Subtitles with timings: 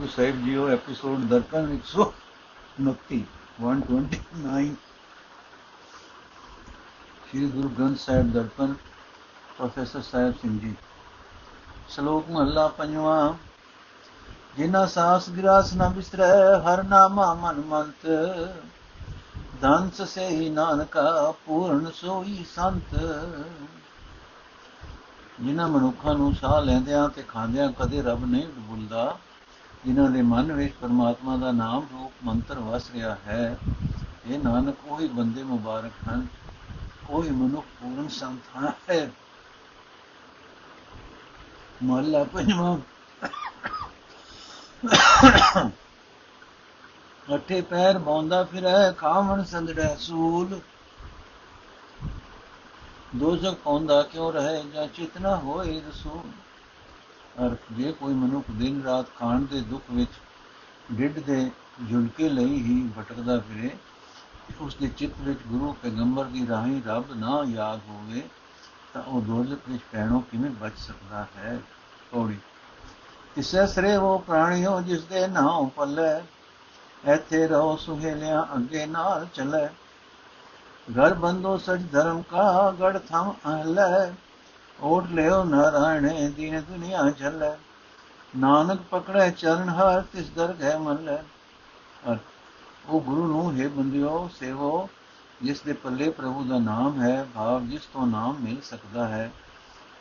[0.00, 1.76] ਗੁਰੂ ਸਾਹਿਬ ਜੀਓ episode Darpan
[2.82, 3.18] 129
[3.64, 4.74] 129
[7.28, 8.72] Shri Guru Granth Sahib Darpan
[9.58, 10.76] professor Sahib Singh ji.
[11.88, 13.34] ਸ਼ਲੋਕ ਮਹਲਾ ਪੰਜਵਾਂ।
[14.56, 18.08] ਜਿਨਾ ਸਾਸ ਗਿਰਾਸ ਨਾ ਬਿਸਰੈ, ਹਰ ਨਾਮਾ ਮਨ ਮੰਤ।
[19.60, 23.00] ਦੰਸ ਸੇ ਹੀ ਨਾਨਕਾ, ਪੂਰਨ ਸੋਈ ਸੰਤ।
[25.40, 29.18] ਜਿਨ੍ਹਾਂ ਮਨੁੱਖਾਂ ਨੂੰ ਸਾਹ ਲੈਂਦਿਆਂ ਤੇ ਖਾਂਦਿਆਂ ਕਦੇ ਰੱਬ ਨਹੀਂ ਭੁੱਲਦਾ
[29.86, 33.58] ਜਿਨ੍ਹਾਂ ਦੇ ਮਨ ਵਿੱਚ ਪਰਮਾਤਮਾ ਦਾ ਨਾਮ ਰੂਪ ਮੰਤਰ ਵਸ ਰਿਹਾ ਹੈ,
[34.26, 36.26] ਇਹ ਨਾਨਕ ਉਹੀ ਬੰਦੇ ਮੁਬਾਰਕ ਹਨ
[37.08, 39.10] ਕੋਈ ਮਨੁੱਖ ਪੂਰਨ ਸੰਤ ਹੈ
[41.82, 42.76] ਮਹਲਾ ਪੰਜਵਾਂ।
[47.34, 50.60] ਅਠੇ ਪੈਰ ਬੌਂਦਾ ਫਿਰੈ, ਖਾਵਣ ਸੰਦੜੈ ਸੂਲ।
[53.16, 56.30] ਦੋਜ਼ਖ ਪੌਂਦਾ ਕਿਉ ਰਹੇ, ਜਾਂ ਚਿਤਨਾ ਹੋਏ ਰਸੂਲ।
[57.30, 60.10] ਅਰ ਜੇ ਕੋਈ ਮਨੁੱਖ ਦਿਨ ਰਾਤ ਖਾਣ ਦੇ ਦੁੱਖ ਵਿੱਚ
[60.92, 61.50] ਡਿੱਡ ਦੇ
[61.90, 63.70] ਝੁਲਕੇ ਲਈ ਹੀ ਭਟਕਦਾ ਫਿਰੇ,
[64.60, 68.22] ਉਸ ਦੇ ਚਿੱਤ ਵਿੱਚ ਗੁਰੂ ਪੈਗੰਬਰ ਦੀ ਰਾਹੀਂ ਰੱਬ ਨਾ ਯਾਦ ਹੋਵੇ,
[68.94, 71.60] ਤਾਂ ਉਹ ਦੋਜ਼ਖ ਵਿੱਚ ਪੈਣੋਂ ਕਿਵੇਂ ਬਚ ਸਕਦਾ ਹੈ?
[72.10, 72.38] ਥੋੜੀ
[73.36, 76.22] ਇਸੇ ਸਰੇ ਉਹ ਪ੍ਰਾਣੀਓ ਜਿਸ ਦੇ ਨਾਮ ਪੱਲੇ
[77.12, 79.68] ਇੱਥੇ ਰਹੋ ਸੁਹੇਲਿਆਂ ਅੱਗੇ ਨਾਲ ਚੱਲੇ।
[80.88, 84.12] ਘਰ ਬੰਦੋ ਸਚ ਧਰਮ ਕਾ ਗੜ ਥਮ ਅਹਲੇ
[84.82, 87.56] ਓਟ ਲਿਓ ਨਾਰਾਇਣੇ ਦੀਨ ਦੁਨੀਆ ਝੱਲੇ
[88.36, 91.18] ਨਾਨਕ ਪਕੜੇ ਚਰਨ ਹਰ, ਤਿਸ ਦਰਗਹਿ ਮੱਲੇ
[92.86, 94.88] ਉਹ ਗੁਰੂ ਨੂੰ ਹੈ ਬੰਦਿਓ, ਸੇਵੋ,
[95.42, 99.32] ਜਿਸ ਦੇ ਪੱਲੇ ਪ੍ਰਭੂ ਦਾ ਨਾਮ ਹੈ, ਭਾਵ ਜਿਸ ਤੋਂ ਨਾਮ ਮਿਲ ਸਕਦਾ ਹੈ।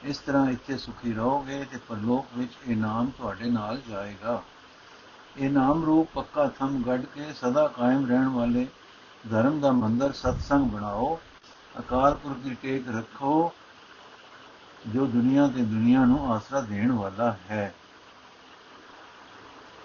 [0.03, 4.41] ਇਸ ਤਰ੍ਹਾਂ ਇੱਥੇ ਸੁਖੀ ਰਹੋਗੇ ਤੇ ਪਰਲੋਕ ਵਿੱਚ ਇਹ ਨਾਮ ਤੁਹਾਡੇ ਨਾਲ ਜਾਏਗਾ।
[5.38, 8.67] ਇਹ ਨਾਮ ਰੂਪ ਪੱਕਾ ਥੰਮ ਗੱਡ ਕੇ ਸਦਾ ਕਾਇਮ ਰਹਿਣ ਵਾਲੇ
[9.31, 11.19] ਧਰਮ ਦਾ ਮੰਦਰ ਸਤਸੰਗ ਬਣਾਓ।
[11.80, 13.53] ਅਕਾਲ ਪੁਰਖ ਦੀ ਟੇਕ ਰੱਖੋ।
[14.88, 17.73] ਜੋ ਦੁਨੀਆ ਤੇ ਦੁਨੀਆ ਨੂੰ ਆਸਰਾ ਦੇਣ ਵਾਲਾ ਹੈ।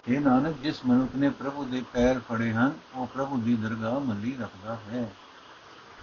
[0.08, 4.36] ਇਹ ਨਾਨਕ, ਜਿਸ ਮਨੁੱਖ ਨੇ ਪ੍ਰਭੂ ਦੇ ਪੈਰ ਫੜੇ ਹਨ, ਉਹ ਪ੍ਰਭੂ ਦੀ ਦਰਗਾਹ ਮੱਲੀ
[4.40, 5.12] ਰੱਖਦਾ ਹੈ।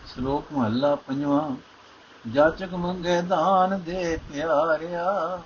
[0.07, 1.55] ਸ਼ਲੋਕ ਮਹੱਲਾ ਪੰਜਵਾਂ,
[2.31, 5.39] ਜਾਚਕ ਮੰਗੇ ਦਾਨ ਦੇ ਪਿਆਰਿਆ,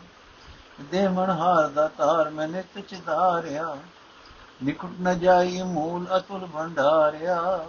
[0.82, 3.78] ਦੇ ਮਨ ਹਾਰ ਦਾ ਤਾਰ ਮੈਂ ਨਿਤ ਚਿਦਾਰਿਆ
[4.64, 7.66] ਨਿਕਟ ਨ ਜਾਈ ਮੂਲ ਅਤੁਲ ਭੰਡਾਰਿਆ,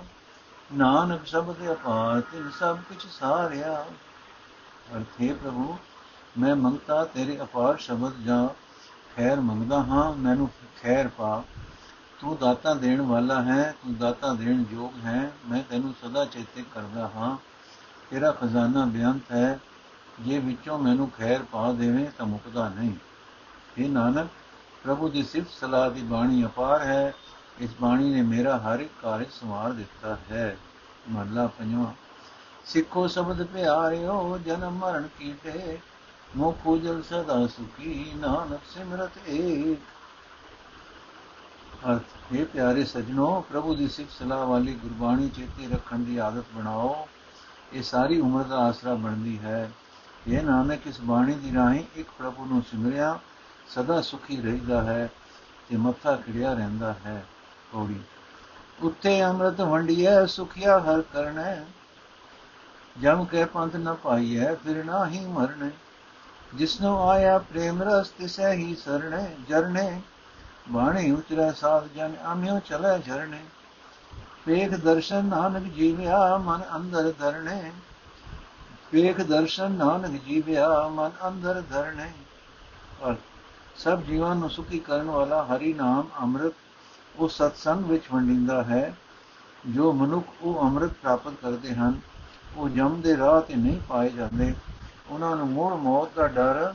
[0.74, 3.86] ਨਾਨਕ ਸ਼ਬਦ ਅਪਾਰ ਤਿਨ ਸਭ ਕੁਛ ਸਾਰਿਆ।
[4.94, 5.78] ਅਰਥੇ ਪ੍ਰਭੂ,
[6.38, 8.48] ਮੈਂ ਮੰਗਤਾ ਤੇਰੇ ਅਪਾਰ ਸ਼ਬਦ ਜਾਂ
[9.16, 10.50] ਖੈਰ ਮੰਗਦਾ ਹਾਂ, ਮੈਨੂੰ
[10.82, 11.44] ਖੈਰ ਪਾ।
[12.20, 17.10] ਤੂੰ ਦਾਤਾ ਦੇਣ ਵਾਲਾ ਹੈ, ਤੂੰ ਦਾਤਾ ਦੇਣ ਯੋਗ ਹੈ, ਮੈਂ ਤੈਨੂੰ ਸਦਾ ਚੇਤੇ ਕਰਦਾ
[17.14, 17.36] ਹਾਂ।
[18.10, 19.60] ਤੇਰਾ ਖਜ਼ਾਨਾ ਬੇਅੰਤ ਹੈ,
[20.20, 22.92] ਜੇ ਵਿੱਚੋਂ ਮੈਨੂੰ ਖੈਰ ਪਾ ਦੇਵੇਂ ਤਾਂ ਮੁਕਦਾ ਨਹੀਂ।
[23.78, 24.28] ਇਹ ਨਾਨਕ,
[24.84, 27.14] ਪ੍ਰਭੂ ਦੀ ਸਿਫਤ ਸਲਾਹ ਦੀ ਬਾਣੀ ਅਪਾਰ ਹੈ,
[27.58, 30.56] ਇਸ ਬਾਣੀ ਨੇ ਮੇਰਾ ਹਰ ਇੱਕ ਕਾਰਜ ਸੰਵਾਰ ਦਿੱਤਾ ਹੈ।
[31.08, 32.05] ਮਹਲਾ ਪੰਜਵਾਂ।
[32.66, 35.78] ਸਿੱਖੋ ਸ਼ਬਦ ਪਿਆਰਿਓ, ਜਨਮ ਮਰਨ ਕੀਤੇ।
[36.36, 39.78] ਮੁਖ ਉਜਲ ਸਦਾ ਸੁਖੀ, ਨਾਨਕ ਸਿਮਰਤ ਏਕ।
[41.90, 47.08] ਅਰਥ ਇਹ ਪਿਆਰੇ ਸਜਣੋ, ਪ੍ਰਭੂ ਦੀ ਸਿਫਤ ਸਲਾਹ ਵਾਲੀ ਗੁਰਬਾਣੀ ਚੇਤੇ ਰੱਖਣ ਦੀ ਆਦਤ ਬਣਾਓ।
[47.72, 49.70] ਇਹ ਸਾਰੀ ਉਮਰ ਦਾ ਆਸਰਾ ਬਣਦੀ ਹੈ।
[50.28, 53.18] ਇਹ ਨਾਨਕ, ਇਸ ਬਾਣੀ ਦੀ ਰਾਹੀਂ ਇੱਕ ਪ੍ਰਭੂ ਨੂੰ ਸਿਮਰਿਆ,
[53.68, 55.10] ਸਦਾ ਸੁਖੀ ਰਹਿਦਾ ਹੈ
[55.70, 57.26] ਤੇ ਮੱਥਾ ਖਿੜਿਆ ਰਹਿੰਦਾ ਹੈ।
[57.72, 58.00] ਕੋੜੀ
[58.82, 61.64] ਉੱਥੇ ਅੰਮ੍ਰਿਤ ਵੰਡੀਐ, ਸੁਖਿਆ ਹਰ ਕਰਨੈ।
[63.02, 65.70] ਜਮ ਕੇ ਪੰਥ ਨ ਪਾਈਐ, ਫਿਰ ਨਾ ਹੀ ਮਰਨੇ।
[66.54, 70.00] ਜਿਸਨੂੰ ਆਇਆ ਪ੍ਰੇਮ ਰਸ, ਤਿਸੈ ਹੀ ਸਰਣੇ ਜਰਨੇ।
[70.68, 73.44] ਬਾਣੀ ਉਚਰੈ ਸਾਧ ਜਨ ਆਮਿਓ ਚਲੇ ਝਰਨੇ।
[74.46, 77.72] ਵੇਖ ਦਰਸ਼ਨ ਨਾਨਕ ਜੀਵਿਆ, ਮਨ ਅੰਦਰ ਧਰਨੇ।
[78.92, 82.12] ਵੇਖ ਦਰਸ਼ਨ ਨਾਨਕ ਜੀਵਿਆ, ਮਨ ਅੰਦਰ ਧਰਨੇ।
[83.02, 83.14] ਔਰ
[83.76, 86.52] ਸਭ ਜੀਵਾਂ ਨੂੰ ਸੁਖੀ ਕਰਨ ਵਾਲਾ ਹਰੀ ਨਾਮ ਅੰਮ੍ਰਿਤ,
[87.16, 88.96] ਉਹ ਸਤਸੰਗ ਵਿੱਚ ਵੰਡਿੰਦਾ ਹੈ,
[89.68, 92.00] ਜੋ ਮਨੁੱਖ ਉਹ ਅੰਮ੍ਰਿਤ ਪ੍ਰਾਪਤ ਕਰਦੇ ਹਨ।
[92.56, 94.54] ਉਹ ਜਮ ਦੇ ਰਾਹ ਤੇ ਨਹੀਂ ਪਾਏ ਜਾਂਦੇ।
[95.10, 96.74] ਉਹਨਾਂ ਨੂੰ ਮੋੜ ਮੌਤ ਦਾ ਡਰ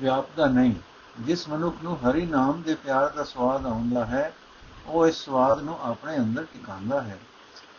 [0.00, 0.74] ਵਿਆਪਦਾ ਨਹੀਂ।
[1.20, 4.32] ਜਿਸ ਮਨੁੱਖ ਨੂੰ ਹਰੀ ਨਾਮ ਦੇ ਪਿਆਰ ਦਾ ਸਵਾਦ ਆਉਂਦਾ ਹੈ,
[4.86, 7.18] ਉਹ ਇਸ ਸਵਾਦ ਨੂੰ ਆਪਣੇ ਅੰਦਰ ਟਿਕਾਉਂਦਾ ਹੈ।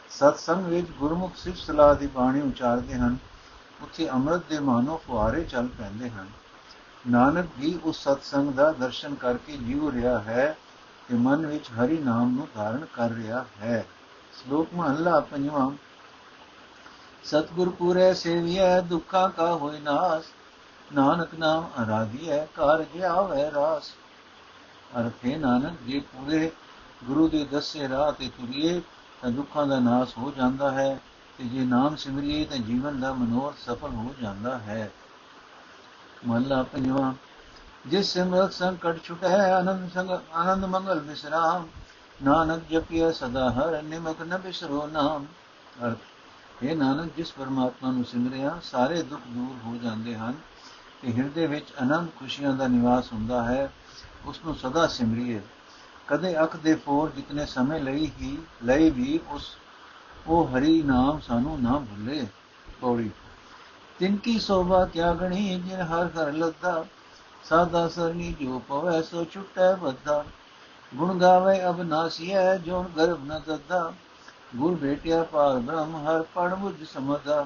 [0.09, 3.17] ਸਤਸੰਗ ਵਿੱਚ ਗੁਰਮੁਖ ਸਿਫਤ ਸਲਾਹ ਦੀ ਬਾਣੀ ਉਚਾਰਦੇ ਹਨ,
[3.81, 6.27] ਉੱਥੇ ਅੰਮ੍ਰਿਤ ਦੇ ਮਾਨੋ ਫੁਆਰੇ ਚੱਲ ਪੈਂਦੇ ਹਨ।
[7.09, 10.57] ਨਾਨਕ ਵੀ ਉਸ ਸਤਸੰਗ ਦਾ ਦਰਸ਼ਨ ਕਰਕੇ ਜੀਉ ਰਿਹਾ ਹੈ
[11.09, 13.85] ਤੇ ਮਨ ਵਿੱਚ ਹਰੀ ਨਾਮ ਨੂੰ ਧਾਰਨ ਕਰ ਰਿਹਾ ਹੈ।
[14.33, 15.69] ਸ਼ਲੋਕ ਮਹਲਾ ਪੰਜਵਾਂ
[17.23, 20.23] ਸਤਗੁਰ ਪੂਰੇ ਸੇਵੀਐ, ਦੁੱਖਾਂ ਕਾ ਹੋਇ ਨਾਸ।
[20.93, 23.83] ਨਾਨਕ ਨਾਮ ਅਰਾਧੀਐ ਕਾਰਜ ਆਵੈ ਰਾਸ।
[24.99, 26.51] ਅਰਥੇ ਨਾਨਕ ਜੇ ਪੂਰੇ
[27.03, 28.81] ਗੁਰੂ ਦੇ ਦੱਸੇ ਰਾਹ ਤੇ ਤੁਰੀਏ,
[29.21, 30.99] ਤਾਂ ਦੁੱਖਾਂ ਦਾ ਨਾਸ ਹੋ ਜਾਂਦਾ ਹੈ।
[31.37, 34.91] ਤੇ ਜੇ ਨਾਮ ਸਿਮਰਿਏ, ਤਾਂ ਜੀਵਨ ਦਾ ਮਨੋਰਥ ਸਫਲ ਹੋ ਜਾਂਦਾ ਹੈ।
[36.27, 37.13] ਮਹਲਾ ਪੰਜਵਾਂ,
[37.87, 41.67] ਜਿਸ ਸਿਮਰਤ ਸੰਕਟ ਛੁਟੈ ਆਨੰਦ ਸੰਗ, ਆਨੰਦ ਮੰਗਲ ਵਿਸਰਾਮ
[42.23, 45.25] ਨਾਨਕ ਜਪਿਆ ਸਦਾ ਹਰ ਨਿਮਕ ਨ ਬਿਸਰੋ ਨਾਮ।
[45.85, 45.97] ਅਰਥ
[46.63, 50.33] ਇਹ ਨਾਨਕ ਜਿਸ ਪਰਮਾਤਮਾ ਨੂੰ ਸਿਮਰਿਆ, ਸਾਰੇ ਦੁੱਖ ਦੂਰ ਹੋ ਜਾਂਦੇ ਹਨ
[51.01, 53.71] ਤੇ ਹਿਰਦੇ ਵਿੱਚ ਆਨੰਦ ਖੁਸ਼ੀਆਂ ਦਾ ਨਿਵਾਸ ਹੁੰਦਾ ਹੈ,
[54.25, 55.41] ਉਸ ਨੂੰ ਸਦਾ ਸਿਮਰੀਏ।
[56.07, 59.57] ਕਦੇ ਅੱਖ ਦੇ ਫੋਰ ਜਿਤਨੇ ਸਮੇਂ ਲਈ ਹੀ ਲਈ ਵੀ ਉਸ,
[60.27, 62.27] ਉਹ ਹਰੀ ਨਾਮ ਸਾਨੂੰ ਨਾ ਭੁੱਲੇ।
[62.81, 63.11] ਪੌੜੀ।
[63.99, 66.85] ਤਿੰਨ ਕੀ ਸੋਭਾ ਤਿਆਗਣੀ ਜਿਨ ਹਰ ਹਰ ਲੱਦਾ,
[67.43, 70.25] ਸਾਦਾ ਸਰਨੀ ਜੋ ਪਵੈ ਸੋ ਛੁਟੈ ਬੱਧਾ
[70.95, 73.93] ਗੁਣ ਗਾਵੇ ਅਬਨਾਸੀਐ ਜੋਨ ਗਰਭ ਨ ਦੱਦਾ।
[74.55, 77.45] ਗੁਰ ਭੇਟਿਆ ਪਾਰ ਬ੍ਰਹਮ ਹਰ ਪੜ ਬੁਝ ਸਮਝਦਾ।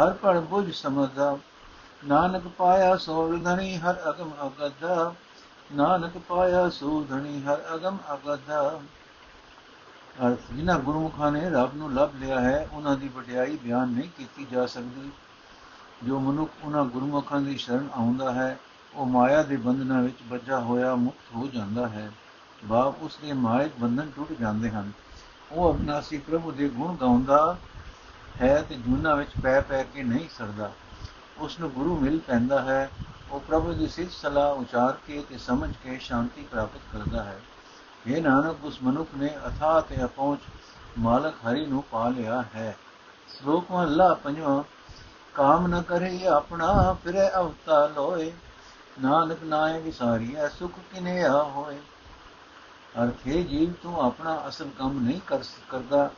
[0.00, 1.38] ਹਰ ਪੜ ਬੁਝ ਸਮਝਦਾ।
[2.06, 5.14] ਨਾਨਕ ਪਾਇਆ ਸੋ ਧਣੀ, ਹਰ ਅਗਮ ਅਗਦਾ।
[5.74, 8.80] ਨਾਨਕ ਪਾਇਆ ਸੋ ਧਣੀ, ਹਰ ਅਗਮ ਅਗਦਾ।
[10.26, 14.46] ਅਰਥ ਜਿਨ੍ਹਾਂ ਗੁਰਮੁਖਾਂ ਨੇ ਰੱਬ ਨੂੰ ਲੱਭ ਲਿਆ ਹੈ, ਉਹਨਾਂ ਦੀ ਵਡਿਆਈ ਬਿਆਨ ਨਹੀਂ ਕੀਤੀ
[14.50, 15.10] ਜਾ ਸਕਦੀ।
[16.02, 18.58] ਜੋ ਮਨੁੱਖ ਉਹਨਾਂ ਗੁਰਮੁਖਾਂ ਦੀ ਸ਼ਰਨ ਆਉਂਦਾ ਹੈ,
[18.94, 22.10] ਉਹ ਮਾਇਆ ਦੇ ਬੰਧਨਾਂ ਵਿੱਚ ਬੱਝਾ ਹੋਇਆ ਮੁਕਤ ਹੋ ਜਾਂਦਾ ਹੈ।
[22.64, 24.92] ਬਾਪ ਉਸ ਦੇ ਮਾਇਕ ਬੰਧਨ ਟੁੱਟ ਜਾਂਦੇ ਹਨ।
[25.52, 27.56] ਉਹ ਅਬਨਾਸੀ ਪ੍ਰਭੂ ਦੇ ਗੁਣ ਗਾਉਂਦਾ
[28.42, 30.72] ਹੈ ਤੇ ਜੁਨਾ ਵਿੱਚ ਪੈ ਪੈ ਕੇ ਨਹੀਂ ਸਰਦਾ।
[31.38, 32.90] ਉਸ ਨੂੰ ਗੁਰੂ ਮਿਲ ਪੈਂਦਾ ਹੈ।
[33.30, 37.40] ਉਹ ਪ੍ਰਭੂ ਦੀ ਸਿੱਧ ਸਲਾਹ ਉਚਾਰ ਕੇ ਤੇ ਸਮਝ ਕੇ ਸ਼ਾਂਤੀ ਪ੍ਰਾਪਤ ਕਰਦਾ ਹੈ।
[38.06, 40.40] ਇਹ ਨਾਨਕ, ਉਸ ਮਨੁੱਖ ਨੇ ਅਥਾ ਤੇ ਅਪਹੁੰਚ
[40.98, 42.76] ਮਾਲਕ ਹਰੀ ਨੂੰ ਪਾ ਲਿਆ ਹੈ।
[43.28, 44.62] ਸ਼ਲੋਕ ਮਹਲਾ ਪੰਜਵਾਂ,
[45.34, 48.32] ਕਾਮ ਨ ਕਰੇ ਆਪਣਾ, ਫਿਰੇ ਅਵਤਾ ਲੋਏ।
[49.02, 51.78] ਨਾਨਕ ਨਾਏ ਵਿਸਾਰੀਐ, ਸੁਖ ਕਿਨੇ ਆ ਹੋਏ
[53.02, 55.38] ਅਰਥੇ ਜੀਵ ਤੂੰ ਆਪਣਾ ਅਸਲ ਕੰਮ ਨਹੀਂ ਕਰ
[55.68, 56.10] ਕਰਦਾ,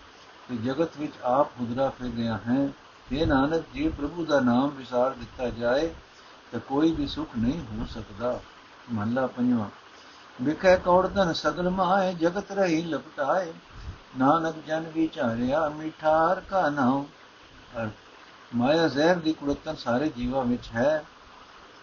[0.49, 2.69] ਤੇ ਜਗਤ ਵਿੱਚ ਆਪ ਹੁਦਰਾ ਫਿਰ ਰਿਹਾ ਹੈ।
[3.13, 5.95] ਇਹ ਨਾਨਕ, ਜੀ ਪ੍ਰਭੂ ਦਾ ਨਾਮ ਵਿਸਾਰ ਦਿੱਤਾ ਜਾਏ,
[6.53, 8.41] ਤਾਂ ਕੋਈ ਵੀ ਸੁਖ ਨਹੀਂ ਹੋ ਸਕਦਾ।
[8.93, 9.69] ਮਹਲਾ ਪੰਜਵਾਂ।
[10.43, 13.53] ਵਿਖੇ ਕੌੜ ਧਨ ਸਗਲ ਮਾਏ ਜਗਤ ਰਹੀ ਲਪਟਾਏ।
[14.19, 17.07] ਨਾਨਕ ਜਨ ਵਿਚਾਰਿਆ, ਮਿਠਾਰ ਕਾ ਨਾਮ
[18.55, 21.05] ਮਾਇਆ ਜ਼ਹਿਰ ਦੀ ਕੁੜਤਨ ਸਾਰੇ ਜੀਵਾਂ ਵਿੱਚ ਹੈ।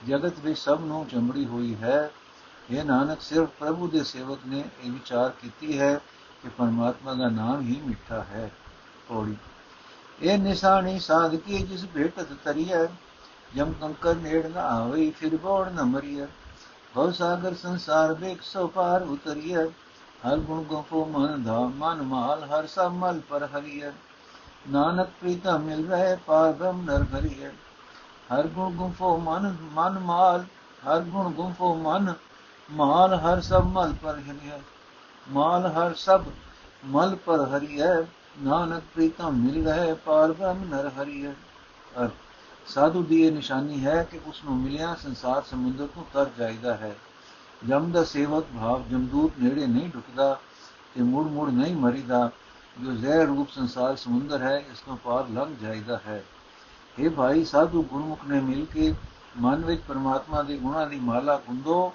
[0.07, 2.11] ਜਗਤ ਵਿੱਚ ਸਭ ਨੂੰ ਚੰਬੜੀ ਹੋਈ ਹੈ।
[2.71, 5.93] ਇਹ ਨਾਨਕ ਸਿਰਫ ਪ੍ਰਭੂ ਦੇ ਸੇਵਕ ਨੇ ਇਹ ਵਿਚਾਰ ਕੀਤੀ ਹੈ
[6.43, 8.49] ਕਿ ਪਰਮਾਤਮਾ ਦਾ ਨਾਮ ਹੀ ਮਿੱਠਾ ਹੈ,
[9.07, 9.35] ਪੌੜੀ।
[10.21, 12.85] ਇਹ ਨਿਸ਼ਾਨੀ ਸਾਧਕੀ ਜਿਸ ਭੇਟਤ ਤਰੀਐ,
[13.55, 16.25] ਜਮ ਕੰਕਰ ਨੇੜ ਨਾ ਆਵੇ ਫਿਰ ਬੋੜ ਨ ਮਰੀਐ।
[16.95, 19.65] ਭਵ ਸਾਗਰ ਸੰਸਾਰ ਵੇਖ ਸੋ ਪਾਰ ਉਤਰੀਐ,
[20.23, 23.91] ਹਰ ਗੁਣ ਗੋਪੋ ਮਨ ਧਾ, ਮਨ ਮਾਲ ਹਰ ਸਭ ਮਲ ਪਰ ਹਰੀਐ।
[24.69, 27.49] ਨਾਨਕ ਪ੍ਰੀਤਾ ਮਿਲ ਰਹੇ ਪਾਰ ਬ੍ਰਹਮ ਨਰ ਭਰੀਐ।
[28.29, 30.45] ਹਰ ਗੁਣ ਗੁੰਫੋ ਮਨ ਮਨ ਮਾਲ,
[30.83, 32.13] ਹਰ ਗੁਣ ਗੁੰਫੋ ਮਨ
[32.71, 34.59] ਮਾਲ ਹਰ ਸਭ ਮਲ ਪਰ ਹਰੀਐ।
[35.31, 36.23] ਮਾਲ ਹਰ ਸਭ
[36.85, 38.01] ਮਲ ਪਰ ਹਰੀਐ।
[38.41, 42.07] ਨਾਨਕ ਪ੍ਰੀਤਮ ਮਿਲ ਰਹੇ ਪਾਰ ਬ੍ਰਹਮ ਨਰ ਹਰੀਐ।
[42.67, 46.95] ਸਾਧੂ ਦੀ ਇਹ ਨਿਸ਼ਾਨੀ ਹੈ ਕਿ ਉਸ ਨੂੰ ਮਿਲਿਆ ਸੰਸਾਰ ਸਮੁੰਦਰ ਤੋਂ ਤਰ ਜਾਈਦਾ ਹੈ।
[47.67, 50.39] ਜਮ ਦਾ ਸੇਵਕ ਭਾਵ ਜਮਦੂਤ ਨੇੜੇ ਨਹੀਂ ਢੁਕਦਾ
[50.95, 52.29] ਤੇ ਮੁੜ ਮੁੜ ਨਹੀਂ ਮਰੀਦਾ।
[52.83, 56.23] ਜੋ ਜ਼ਹਿਰ ਰੂਪ ਸੰਸਾਰ ਸਮੁੰਦਰ ਹੈ, ਇਸ ਤੋਂ ਪਾਰ ਲੰਘ ਜਾਈਦਾ ਹੈ।
[56.99, 58.93] ਇਹ ਭਾਈ, ਸਾਧੂ ਗੁਰਮੁਖ ਨੇ ਮਿਲ ਕੇ
[59.37, 61.93] ਮਨ ਵਿੱਚ ਪਰਮਾਤਮਾ ਦੇ ਗੁਣਾਂ ਦੀ ਮਾਲਾ ਗੁੰਦੋ।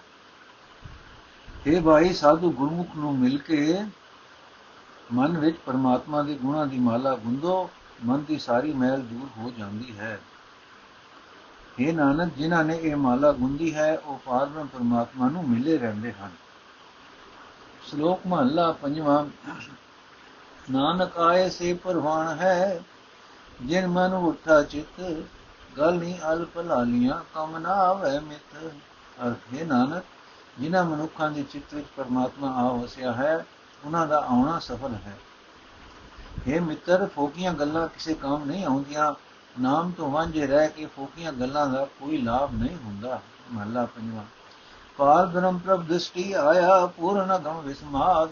[1.66, 3.84] ਇਹ ਭਾਈ, ਸਾਧੂ ਗੁਰਮੁਖ ਨੂੰ ਮਿਲ ਕੇ
[5.12, 7.70] ਮਨ ਵਿੱਚ ਪਰਮਾਤਮਾ ਦੇ ਗੁਣਾਂ ਦੀ ਮਾਲਾ ਗੁੰਦੋ,
[8.04, 10.20] ਮਨ ਦੀ ਸਾਰੀ ਮੈਲ ਦੂਰ ਹੋ ਜਾਂਦੀ ਹੈ।
[11.78, 16.30] ਇਹ ਨਾਨਕ, ਜਿਨ੍ਹਾਂ ਨੇ ਇਹ ਮਾਲਾ ਗੁੰਦੀ ਹੈ, ਉਹ ਪਾਰਬ੍ਰਹਮ ਪਰਮਾਤਮਾ ਨੂੰ ਮਿਲੇ ਰਹਿੰਦੇ ਹਨ।
[17.90, 19.24] ਸ਼ਲੋਕ ਮਹਲਾ ਪੰਜਵਾਂ,
[20.70, 22.82] ਨਾਨਕ ਆਏ ਸੇ ਪਰਵਾਨ ਹੈ,
[23.62, 25.24] ਜਿਨ ਮਨ ਉਠਾ ਚਿਤ,
[25.78, 28.72] ਗਲ ਨਹੀਂ ਅਲਪ ਲਾਲੀਆਂ, ਕਮ ਨਾ ਆਵੇ ਮਿਤ।
[29.26, 30.04] ਅਰਥ, ਹੈ ਨਾਨਕ
[30.58, 33.46] ਜਿਨ੍ਹਾਂ ਮਨੁੱਖਾਂ ਦੇ ਚਿੱਤ ਵਿੱਚ ਪਰਮਾਤਮਾ ਆ ਵਸਿਆ ਹੈ,
[33.84, 35.18] ਉਹਨਾਂ ਦਾ ਆਉਣਾ ਸਫਲ ਹੈ।
[36.46, 39.14] ਇਹ ਮਿੱਤਰ, ਫੋਕੀਆਂ ਗੱਲਾਂ ਕਿਸੇ ਕੰਮ ਨਹੀਂ ਆਉਂਦੀਆਂ।
[39.60, 43.20] ਨਾਮ ਤੋਂ ਵਾਂਝੇ ਰਹਿ ਕੇ ਫੋਕੀਆਂ ਗੱਲਾਂ ਦਾ ਕੋਈ ਲਾਭ ਨਹੀਂ ਹੁੰਦਾ,
[43.52, 44.24] ਮਹਲਾ ਪੰਜਵਾਂ।
[44.96, 48.30] ਪਾਰ ਬ੍ਰਹਮ ਪ੍ਰਭ ਦ੍ਰਿਸ਼ਟੀ ਆਇਆ, ਪੂਰਨ ਗਮ ਵਿਸਮਾਦ।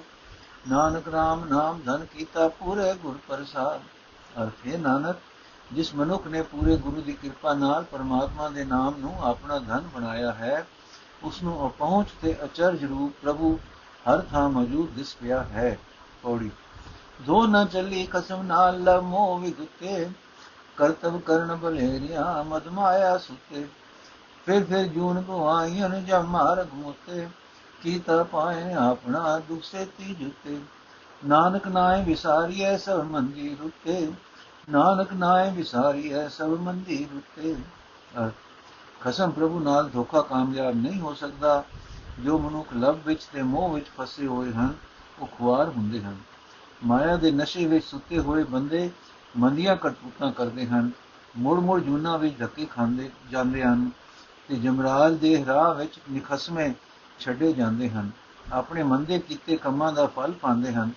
[0.69, 3.81] ਨਾਨਕ ਰਾਮ ਨਾਮ ਧਨ ਕੀਤਾ, ਪੂਰੇ ਗੁਰ ਪ੍ਰਸਾਦ।
[4.43, 5.17] ਅਰਥੇ ਨਾਨਕ,
[5.73, 10.33] ਜਿਸ ਮਨੁੱਖ ਨੇ ਪੂਰੇ ਗੁਰੂ ਦੀ ਕਿਰਪਾ ਨਾਲ ਪਰਮਾਤਮਾ ਦੇ ਨਾਮ ਨੂੰ ਆਪਣਾ ਧਨ ਬਣਾਇਆ
[10.33, 10.67] ਹੈ
[11.23, 13.59] ਉਸ ਨੂੰ ਅਪਹੁੰਚ ਤੇ ਅਚਰਜ ਰੂਪ ਪ੍ਰਭੂ,
[14.09, 15.79] ਹਰ ਥਾਂ ਮੌਜੂਦ ਦਿਸ ਪਿਆ ਹੈ,
[16.23, 16.51] ਪੌੜੀ।
[17.23, 20.09] ਦੋ ਨ ਚੱਲੀ ਕਸਮ ਨਾਲ ਲਮੋ ਵਿਗਤੇ
[20.77, 23.67] ਕਰਤਵ ਕਰਨ ਬਲੇਰੀਆਂ ਮਦ ਮਾਇਆ ਸੁਤੇ।
[24.47, 27.29] ਫਿਰ ਫਿਰ ਜੂਨ ਭਵਾਈਆਂ ਜਮ ਮਾਰਗ ਮੁਤੇ,
[27.83, 30.59] ਕੀਤਾ ਪਾਏ ਆਪਣਾ ਦੁਖ ਸੇ ਤੀ ਜੁਤੇ।
[31.27, 34.13] ਨਾਨਕ ਨਾਏ ਵਿਸਾਰੀਐ ਸਭ ਮੰਦੀ ਰੁਤੇ,
[34.71, 37.57] ਨਾਨਕ ਨਾਏ ਵਿਸਾਰੀਐ ਸਭ ਮੰਦੀ ਰੁਤੇ।
[39.01, 41.65] ਖਸਮ ਪ੍ਰਭੂ ਨਾਲ ਧੋਖਾ ਕਾਮਯਾਬ ਨਹੀਂ ਹੋ ਸਕਦਾ।
[42.25, 44.75] ਜੋ ਮਨੁੱਖ ਲਭ ਵਿੱਚ ਤੇ ਮੋਹ ਵਿੱਚ ਫਸੇ ਹੋਏ ਹਨ,
[45.19, 46.17] ਉਹ ਖੁਆਰ ਹੁੰਦੇ ਹਨ।
[46.85, 48.91] ਮਾਇਆ ਦੇ ਨਸ਼ੇ ਵਿੱਚ ਸੁੱਤੇ ਹੋਏ ਬੰਦੇ
[49.37, 50.91] ਮੰਦੀਆਂ ਕਰਤੂਤਾਂ ਕਰਦੇ ਹਨ।
[51.37, 53.91] ਮੁੜ ਮੁੜ ਜੂਨਾ ਵਿੱਚ ਧੱਕੇ ਖਾਂਦੇ ਜਾਂਦੇ ਹਨ
[54.49, 56.75] ਤੇ ਜਮਰਾਜ ਦੇ ਰਾਹ ਵਿੱਚ ਨਿਖਸਮੇ
[57.21, 58.11] ਛੱਡੇ ਜਾਂਦੇ ਹਨ।
[58.53, 60.91] ਆਪਣੇ ਮੰਦੇ ਕੀਤੇ ਕੰਮਾਂ ਦਾ ਫਲ ਪਾਉਂਦੇ ਹਨ,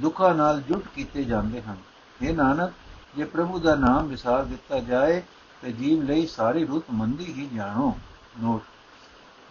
[0.00, 1.76] ਦੁੱਖਾਂ ਨਾਲ ਜੁਟ ਕੀਤੇ ਜਾਂਦੇ ਹਨ।
[2.22, 2.72] ਇਹ ਨਾਨਕ,
[3.16, 5.22] ਜੇ ਪ੍ਰਭੂ ਦਾ ਨਾਮ ਵਿਸਾਰ ਦਿੱਤਾ ਜਾਏ
[5.62, 7.98] ਤੇ ਜੀਵ ਲਈ ਸਾਰੀ ਰੁੱਤ ਮੰਦੀ ਹੀ ਜਾਣੋ।
[8.40, 8.62] ਨੋਟ।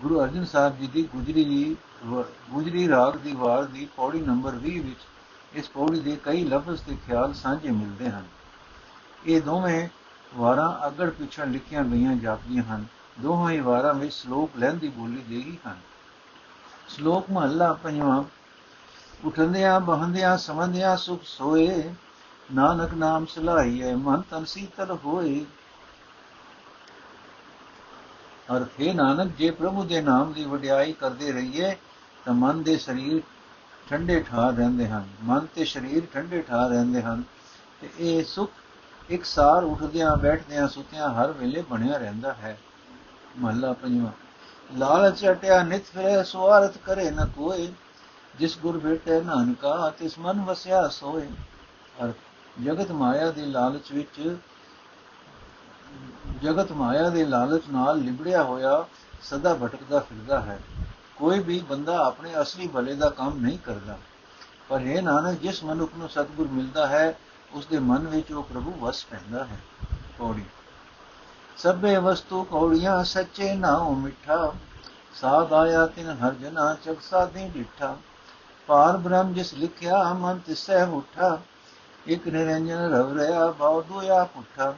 [0.01, 1.77] ਗੁਰੂ ਅਰਜਨ ਸਾਹਿਬ ਜੀ ਦੀ ਗੁਜਰੀ ਦੀ
[2.49, 4.99] ਗੁਜਰੀ ਰਾਗ ਦੀ ਵਾਰ ਦੀ ਪੌੜੀ ਨੰਬਰ 20 ਵਿੱਚ
[5.53, 8.25] ਇਸ ਪੌੜੀ ਦੇ ਕਈ ਲਫ਼ਜ਼ ਤੇ ਖਿਆਲ ਸਾਂਝੇ ਮਿਲਦੇ ਹਨ।
[9.25, 9.89] ਇਹ ਦੋਵੇਂ
[10.35, 12.85] ਵਾਰਾਂ ਅਗੜ ਪਿਛੜ ਲਿਖੀਆਂ ਗਈਆਂ ਜਾਪਦੀਆਂ ਹਨ।
[13.19, 15.77] ਦੋਹਾਂ ਹੀ ਵਾਰਾਂ ਵਿੱਚ ਸ਼ਲੋਕ ਲਹਿੰਦੀ ਬੋਲੀ ਦੇ ਹੀ ਹਨ।
[16.87, 18.23] ਸ਼ਲੋਕ ਮਹੱਲਾ ਪੰਜਵਾਂ।
[19.25, 21.93] ਉਠੰਦਿਆਂ, ਬਹੰਦਿਆਂ, ਸਮੰਦਿਆਂ ਸੁਖ ਸੋਏ,
[22.53, 25.45] ਨਾਨਕ ਨਾਮ ਸਲਾਹੀਏ ਮਨ ਤਨ ਸੀਤਲ ਹੋਏ।
[28.55, 31.75] ਅਰਥ ਹੈ ਨਾਨਕ, ਜੇ ਪ੍ਰਭੂ ਦੇ ਨਾਮ ਦੀ ਵਡਿਆਈ ਕਰਦੇ ਰਹੀਏ,
[32.25, 33.21] ਤਾਂ ਮਨ ਦੇ ਸਰੀਰ
[33.89, 37.23] ਠੰਡੇ ਠਾਰ ਰਹਿੰਦੇ ਹਨ। ਮਨ ਤੇ ਸਰੀਰ ਠੰਡੇ ਠਾਰ ਰਹਿੰਦੇ ਹਨ
[37.81, 38.51] ਤੇ ਇਹ ਸੁਖ
[39.09, 42.57] ਇੱਕ ਸਾਰ ਉੱਠਦਿਆਂ, ਬੈਠਦਿਆਂ, ਸੁਤਿਆਂ ਹਰ ਵੇਲੇ ਬਣਿਆ ਰਹਿੰਦਾ ਹੈ।
[43.37, 44.11] ਮਹੱਲਾ ਪੰਜਵਾਂ,
[44.77, 47.71] ਲਾਲਚ ਅਟਿਆ ਨਿਤ ਫਿਰੇ ਸਵਾਰਥ ਕਰੇ ਨ ਕੋਏ।
[48.39, 51.27] ਜਿਸ ਗੁਰ ਭੇਟੇ ਨਾਨਕਾ, ਤਿਸ ਮਨ ਵਸਿਆ ਸੋਏ।
[52.03, 52.11] ਅਰ
[52.63, 54.37] ਜਗਤ ਮਾਇਆ ਦੇ ਲਾਲਚ ਵਿੱਚ
[56.41, 58.85] ਜਗਤ ਮਾਇਆ ਦੇ ਲਾਲਚ ਨਾਲ ਲਿਬੜਿਆ ਹੋਇਆ
[59.21, 60.59] ਸਦਾ ਭਟਕਦਾ ਫਿਰਦਾ ਹੈ।
[61.15, 63.97] ਕੋਈ ਵੀ ਬੰਦਾ ਆਪਣੇ ਅਸਲੀ ਭਲੇ ਦਾ ਕੰਮ ਨਹੀਂ ਕਰਦਾ।
[64.69, 67.17] ਪਰ ਇਹ ਨਾਨਕ, ਜਿਸ ਮਨੁੱਖ ਨੂੰ ਸਤਿਗੁਰ ਮਿਲਦਾ ਹੈ
[67.53, 69.59] ਉਸ ਦੇ ਮਨ ਵਿੱਚ ਉਹ ਪ੍ਰਭੂ ਵਸ ਪੈਂਦਾ ਹੈ।
[70.17, 70.45] ਕੋੜੀ
[71.57, 74.53] ਸਭੇ ਵਸਤੂ ਕੌੜੀਆਂ, ਸੱਚੇ ਨਾਉ ਮਿੱਠਾ।
[75.13, 77.97] ਸਾਧ ਆਇਆ ਤਿਨ ਹਰ ਜਨਾ ਚਕ ਸਾਧੀ ਡਿਠਾ।
[78.67, 81.39] ਪਾਰ ਬ੍ਰਹਮ ਜਿਸ ਲਿਖਿਆ, ਮਨ ਤਿਸੈ ਉਠਾ
[82.07, 84.75] ਇਕ ਨਿਰੰਜਨ ਰਵ ਰਿਆ ਭਾਉ ਦੁਆ ਪੁੱਠਾ।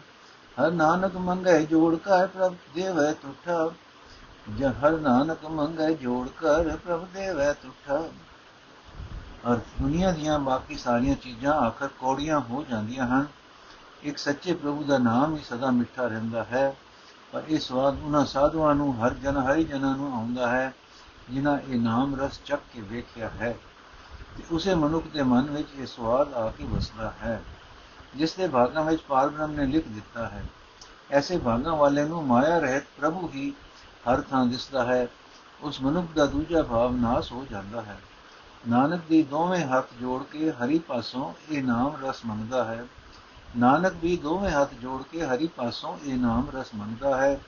[0.60, 3.72] ਹਰ ਨਾਨਕ ਮੰਗੇ ਜੋੜ ਕਰ ਪ੍ਰਭ ਦੇਵੈ ਤੁਠਾ।
[4.58, 8.10] ਜ ਹਰ ਨਾਨਕ ਮੰਗੇ ਜੋੜ ਕਰ ਪ੍ਰਭ ਦੇਵੈ ਤੁਠਾ।
[9.51, 13.25] ਅਰ ਦੁਨੀਆ ਦੀਆਂ ਬਾਕੀ ਸਾਰੀਆਂ ਚੀਜ਼ਾਂ ਆਖਰ ਕੋੜੀਆਂ ਹੋ ਜਾਂਦੀਆਂ ਹਨ।
[14.04, 16.75] ਇੱਕ ਸੱਚੇ ਪ੍ਰਭੂ ਦਾ ਨਾਮ ਹੀ ਸਦਾ ਮਿੱਠਾ ਰਹਿੰਦਾ ਹੈ।
[17.32, 20.74] ਪਰ ਇਹ ਸਵਾਦ ਉਹਨਾਂ ਸਾਧੂਆਂ ਨੂੰ, ਹਰ ਜਨ ਹਰੀ ਜਨਾਂ ਨੂੰ ਆਉਂਦਾ ਹੈ,
[21.30, 23.58] ਜਿਨ੍ਹਾਂ ਇਹ ਨਾਮ ਰਸ ਚੱਕ ਕੇ ਵੇਖਿਆ ਹੈ।
[24.38, 27.44] ਤੇ ਉਸੇ ਮਨੁੱਖ ਦੇ ਮਨ ਵਿੱਚ ਇਹ ਸਵਾਦ ਆ ਕੇ ਵਸਦਾ ਹੈ।
[28.16, 30.46] ਜਿਸ ਦੇ ਭਾਗਾਂ ਵਿੱਚ ਪਾਰਬ੍ਰਹਮ ਨੇ ਲਿਖ ਦਿੱਤਾ ਹੈ।
[31.12, 33.54] ਐਸੇ ਭਾਗਾਂ ਵਾਲੇ ਨੂੰ ਮਾਇਆ ਰਹਿਤ ਪ੍ਰਭੂ ਹੀ
[34.10, 35.08] ਹਰ ਥਾਂ ਦਿਸਦਾ ਹੈ।
[35.62, 38.00] ਉਸ ਮਨੁੱਖ ਦਾ ਦੂਜਾ ਭਾਵ ਨਾਸ ਹੋ ਜਾਂਦਾ ਹੈ।
[38.68, 42.86] ਨਾਨਕ ਦੀ ਦੋਵੇਂ ਹੱਥ ਜੋੜ ਕੇ ਹਰੀ ਪਾਸੋਂ ਇਹ ਨਾਮ ਰਸ ਮੰਗਦਾ ਹੈ।
[43.58, 47.39] ਨਾਨਕ ਵੀ ਦੋਵੇਂ ਹੱਥ ਜੋੜ ਕੇ ਹਰੀ ਪਾਸੋਂ ਇਹ ਨਾਮ ਰਸ ਮੰਗਦਾ ਹੈ।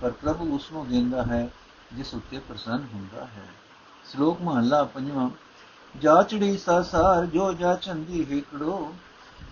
[0.00, 1.48] ਪਰ ਪ੍ਰਭੂ ਉਸ ਨੂੰ ਦਿੰਦਾ ਹੈ,
[1.92, 3.48] ਜਿਸ ਉੱਤੇ ਪ੍ਰਸੰਨ ਹੁੰਦਾ ਹੈ।
[4.12, 5.30] ਸ਼ਲੋਕ ਮਹੱਲਾ ਪੰਜਵਾਂ
[5.98, 7.78] ਜਾਚੜੀ ਸਾਸਾਰ ਜੋ ਜਾ
[8.10, 8.94] ਹਿਕੜੋ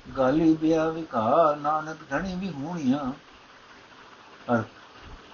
[0.07, 3.13] ਗਾਲੀ ਬਿਆ ਵਿਕਾਰ ਨਾਨਕ ਧਣੀ ਵੀ ਹੋਣੀਆਂ
[4.53, 4.63] ਅਰ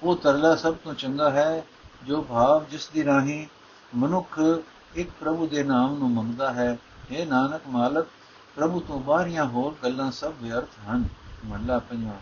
[0.02, 1.64] ਉਹ ਤਰਲਾ ਸਭ ਤੋਂ ਚੰਗਾ ਹੈ,
[2.04, 3.46] ਜੋ ਭਾਵ ਜਿਸ ਦੀ ਰਾਹੀਂ
[3.92, 4.38] ਮਨੁੱਖ
[4.94, 6.76] ਇੱਕ ਪ੍ਰਭੂ ਦੇ ਨਾਮ ਨੂੰ ਮੰਗਦਾ ਹੈ।
[7.10, 8.06] ਇਹ ਨਾਨਕ ਮਾਲਕ,
[8.56, 11.04] ਪ੍ਰਭੂ ਤੋਂ ਬਾਹਰੀਆਂ ਹੋਰ ਗੱਲਾਂ ਸਭ ਵਿਅਰਥ ਹਨ।
[11.46, 12.16] ਮੱਲਾ ਪੰਜਵਾ।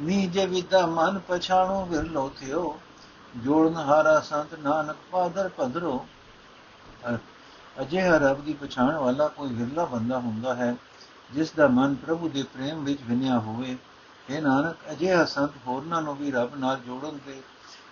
[0.00, 2.78] ਨੀ ਜੇ ਵਿਦਾ ਮਨ ਪਛਾਣੋ ਵਿਰਲੋ ਥਿਓ।
[3.36, 6.04] ਜੋੜਨ ਹਾਰਾ ਸੰਤ ਨਾਨਕ ਪਾਦਰ ਪਧਰੋ
[7.80, 10.76] ਅਜੇ ਰੱਬ ਦੀ ਪਛਾਣ ਵਾਲਾ ਕੋਈ ਵਿਰਲਾ ਬੰਦਾ ਹੁੰਦਾ ਹੈ।
[11.34, 13.76] ਜਿਸ ਦਾ ਮਨ ਪ੍ਰਭੂ ਦੇ ਪ੍ਰੇਮ ਵਿੱਚ ਵਿਨਿਆ ਹੋਵੇ
[14.30, 17.40] ਇਹ ਨਾਨਕ, ਅਜਿਹਾ ਸੰਤ ਹੋਰਨਾਂ ਨੂੰ ਵੀ ਰੱਬ ਨਾਲ ਜੋੜਨ ਦੇ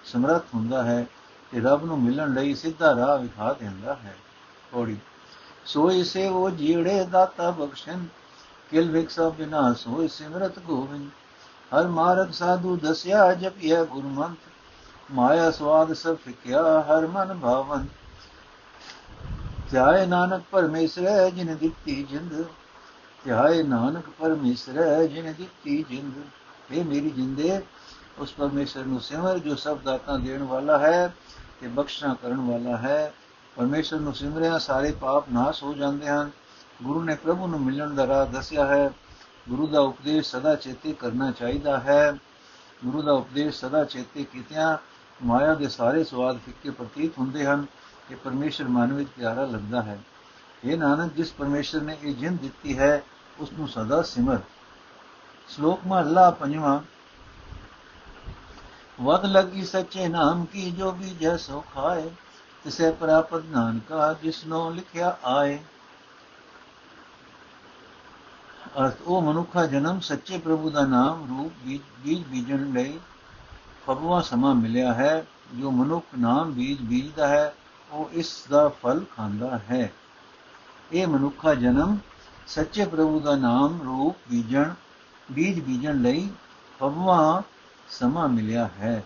[0.05, 1.07] ਸਮਰੱਥ ਹੁੰਦਾ ਹੈ
[1.53, 4.15] ਤੇ ਰੱਬ ਨੂੰ ਮਿਲਣ ਲਈ ਸਿੱਧਾ ਰਾਹ ਵਿਖਾ ਦਿੰਦਾ ਹੈ।
[4.73, 4.97] ਥੋੜੀ
[5.67, 8.05] ਸੋਈ ਸੇ ਉਹ ਜੀੜੇ ਦਾਤਾ ਬਖਸ਼ਣ
[8.71, 11.11] ਕਿਲ ਵਿਕਸਾ ਬਿਨਾ ਸੋਈ ਸਿਮਰਤ ਗੋਵਿੰਦ।
[11.73, 14.39] ਹਰ ਮਾਰਗ ਸਾਧੂ ਦਸਿਆ ਜਪਿਆ ਗੁਰਮੰਤ
[15.11, 17.87] ਮਾਇਆ ਸਵਾਦ ਸਭ ਫਿਕਿਆ ਹਰ ਮਨ ਭਾਵਨ
[19.71, 22.45] ਧਿਆਏ ਨਾਨਕ ਪਰਮੇਸ਼ਰ ਜਿਨ ਦਿੱਤੀ ਜਿੰਦ
[23.25, 26.13] ਧਿਆਏ ਨਾਨਕ ਪਰਮੇਸ਼ਰ ਜਿਨ ਦਿੱਤੀ ਜਿੰਦ।
[26.73, 27.63] ਇਹ ਮੇਰੀ ਜਿੰਦੇ,
[28.19, 31.15] ਉਸ ਪਰਮੇਸ਼ਰ ਨੂੰ ਸਿਮਰ ਜੋ ਸਭ ਦਾਤਾਂ ਦੇਣ ਵਾਲਾ ਹੈ
[31.61, 33.15] ਤੇ ਬਖਸ਼ਣਾ ਕਰਨ ਵਾਲਾ ਹੈ।
[33.57, 36.31] ਪਰਮੇਸ਼ਰ ਨੂੰ ਸਿਮਰਿਆ ਸਾਰੇ ਪਾਪ ਨਾਸ਼ ਹੋ ਜਾਂਦੇ ਹਨ।
[36.83, 38.91] ਗੁਰੂ ਨੇ ਪ੍ਰਭੂ ਨੂੰ ਮਿਲਣ ਦਾ ਰਾਹ ਦੱਸਿਆ ਹੈ।
[39.49, 42.13] ਗੁਰੂ ਦਾ ਉਪਦੇਸ਼ ਸਦਾ ਚੇਤੇ ਕਰਨਾ ਚਾਹੀਦਾ ਹੈ।
[42.85, 44.79] ਗੁਰੂ ਦਾ ਉਪਦੇਸ਼ ਸਦਾ ਚੇਤੇ ਕੀਤਿਆਂ
[45.25, 47.67] ਮਾਇਆ ਦੇ ਸਾਰੇ ਸਵਾਦ ਫਿੱਕੇ ਪ੍ਰਤੀਤ ਹੁੰਦੇ ਹਨ
[48.09, 49.99] ਕਿ ਪਰਮੇਸ਼ਰ ਮਨ ਵਿੱਚ ਪਿਆਰਾ ਲੱਗਦਾ ਹੈ।
[50.65, 53.03] ਇਹ ਨਾਨਕ, ਜਿਸ ਪਰਮੇਸ਼ਰ ਨੇ ਇਹ ਜਿੰਦ ਦਿੱਤੀ ਹੈ
[53.39, 54.39] ਉਸ ਨੂੰ ਸਦਾ ਸਿਮਰ।
[55.49, 56.81] ਸ਼ਲੋਕ ਮਹਲਾ ਪੰਜਵਾਂ,
[59.03, 62.11] ਵਦ ਲਗੀ ਸੱਚੇ ਨਾਮ ਕੀ ਜੋ ਵੀ ਜੈ ਸੋ ਖਾਏ,
[62.65, 65.59] ਤਿਸੇ ਪ੍ਰਾਪਤ ਨਾਨਕਾ ਜਿਸਨੋ ਲਿਖਿਆ ਆਏ।
[68.81, 72.99] ਅਰਥ, ਉਹ ਮਨੁੱਖਾ ਜਨਮ ਸੱਚੇ ਪ੍ਰਭੂ ਦਾ ਨਾਮ ਰੂਪ ਬੀਜ ਬੀਜਣ ਲਈ
[73.87, 77.55] ਫਬਵਾ ਸਮਾਂ ਮਿਲਿਆ ਹੈ। ਜੋ ਮਨੁੱਖ ਨਾਮ ਬੀਜ ਬੀਜਦਾ ਹੈ,
[77.91, 79.93] ਉਹ ਇਸ ਦਾ ਫਲ ਖਾਂਦਾ ਹੈ।
[80.93, 81.99] ਇਹ ਮਨੁੱਖਾ ਜਨਮ
[82.47, 84.75] ਸੱਚੇ ਪ੍ਰਭੂ ਦਾ ਨਾਮ, ਰੂਪ, ਬੀਜਣ,
[85.33, 86.29] ਬੀਜ ਬੀਜਣ ਲਈ
[86.81, 87.43] ਫਬਵਾ
[87.89, 89.05] ਸਮਾਂ ਮਿਲਿਆ ਹੈ।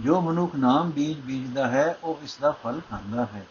[0.00, 3.46] ਜੋ ਮਨੁੱਖ ਨਾਮ ਬੀਜ ਬੀਜਦਾ ਹੈ, ਉਹ ਇਸ ਦਾ ਫਲ ਖਾਂਦਾ ਹੈ।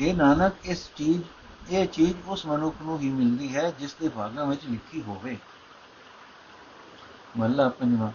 [0.00, 1.22] ਇਹ ਨਾਨਕ, ਇਸ ਚੀਜ਼,
[1.70, 5.38] ਇਹ ਚੀਜ਼ ਉਸ ਮਨੁੱਖ ਨੂੰ ਹੀ ਮਿਲਦੀ ਹੈ, ਜਿਸ ਦੇ ਭਾਗਾਂ ਵਿੱਚ ਲਿਖੀ ਹੋਵੇ।
[7.38, 8.12] ਮੱਲਾ ਪੰਜਵਾ,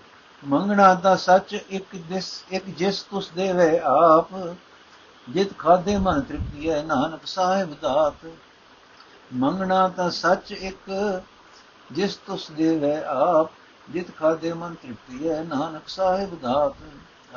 [0.48, 4.56] ਮੰਗਣਾ ਦਾ ਸੱਚ, ਇੱਕ ਜਿਸ ਇੱਕ ਜਿਸ ਤੁਸ ਦੇਵੇ ਆਪ,
[5.30, 8.28] ਜਿਤ ਖਾਦੇ ਮਨ ਤ੍ਰਿਪਤੀ ਹੈ, ਨਾਨਕ ਸਾਹਿਬ ਦਾਤ।
[9.34, 11.22] ਮੰਗਣਾ ਤਾਂ ਸੱਚ ਇੱਕ,
[11.92, 13.52] ਜਿਸ ਤੁਸ ਦੇਵੇ ਆਪ,
[13.90, 16.74] ਜਿਤ ਖਾਦੇ ਮਨ ਤ੍ਰਿਪਤੀ ਹੈ, ਨਾਨਕ ਸਾਹਿਬ ਦਾਤ।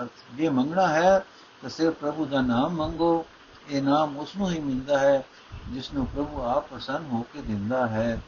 [0.00, 1.26] ਅਰਥ, ਜੇ ਮੰਗਣਾ ਹੈ,
[1.62, 3.26] ਤਾਂ ਸਿਰਫ ਪ੍ਰਭੂ ਦਾ ਨਾਮ ਮੰਗੋ,
[3.68, 5.26] ਇਹ ਨਾਮ ਉਸ ਨੂੰ ਹੀ ਮਿਲਦਾ ਹੈ,
[5.68, 8.20] ਜਿਸ ਨੂੰ ਪ੍ਰਭੂ ਆਪ ਪ੍ਰਸੰਨ ਹੋ ਕੇ ਦਿੰਦਾ ਹੈ।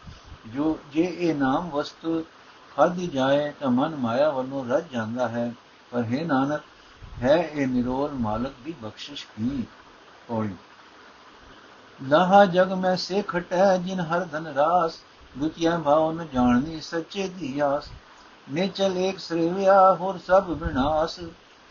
[0.46, 2.24] ਜੋ, ਜੇ ਇਹ ਨਾਮ ਵਸਤੂ
[2.76, 5.54] ਖਾਦੀ ਜਾਏ, ਤਾਂ ਮਨ ਮਾਇਆ ਵੱਲੋਂ ਰੱਜ ਜਾਂਦਾ ਹੈ।
[5.90, 6.60] ਪਰ ਹੈ ਨਾਨਕ,
[7.22, 9.66] ਹੈ ਇਹ ਨਿਰੋਲ ਮਾਲਕ ਦੀ ਬਖਸ਼ਿਸ਼ ਕੀ?
[10.28, 10.54] ਪੌੜੀ
[12.02, 14.92] ਲਹਾ ਜਗ ਮੈਂ ਸੇ ਖਟੈ ਜਿਨ ਹਰ ਧਨ ਰਾਸ।
[15.38, 17.84] ਦੁਤਿਆ ਭਾਉ ਨ ਜਾਣਨੀ ਸੱਚੇ ਦੀ ਆਸ।
[18.52, 21.20] ਨੇ ਚਲ ਏਕ ਸ੍ਰਿਵਿਆ, ਹੋਰ ਸਭ ਵਿਨਾਸ਼।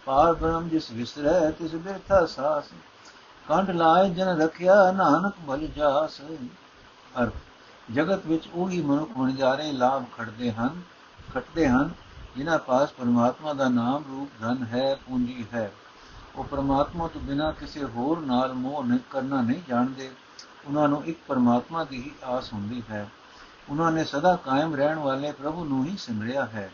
[0.05, 2.63] ਪਾਰ ਬ੍ਰਹਮ ਜਿਸ ਵਿਸਰੈ, ਤਿਸ ਬਿਰਥਾ ਸਾਸ।
[3.47, 6.21] ਕੰਠ ਲਾਏ ਜਨ ਰਖਿਆ, ਨਾਨਕ ਭਲ ਜਾਸ।
[7.23, 7.29] ਅਰ
[7.93, 10.81] ਜਗਤ ਵਿੱਚ ਉਹੀ ਮਨੁੱਖ ਵਣਜਾਰੇ ਲਾਭ ਖੜਦੇ ਹਨ,
[11.35, 11.89] ਖਟਦੇ ਹਨ,
[12.37, 15.71] ਜਿਨ੍ਹਾਂ ਪਾਸ ਪਰਮਾਤਮਾ ਦਾ ਨਾਮ ਰੂਪ ਧਨ ਹੈ, ਪੂੰਜੀ ਹੈ।
[16.35, 20.09] ਉਹ ਪਰਮਾਤਮਾ ਤੋਂ ਬਿਨਾ ਕਿਸੇ ਹੋਰ ਨਾਲ ਮੋਹ ਨਹੀਂ, ਕਰਨਾ ਨਹੀਂ ਜਾਣਦੇ।
[20.67, 23.07] ਉਹਨਾਂ ਨੂੰ ਇੱਕ ਪਰਮਾਤਮਾ ਦੀ ਹੀ ਆਸ ਹੁੰਦੀ ਹੈ।
[23.69, 26.71] ਉਹਨਾਂ ਨੇ ਸਦਾ ਕਾਇਮ ਰਹਿਣ ਵਾਲੇ ਪ੍ਰਭੂ ਨੂੰ ਹੀ ਸਿਮਰਿਆ ਹੈ,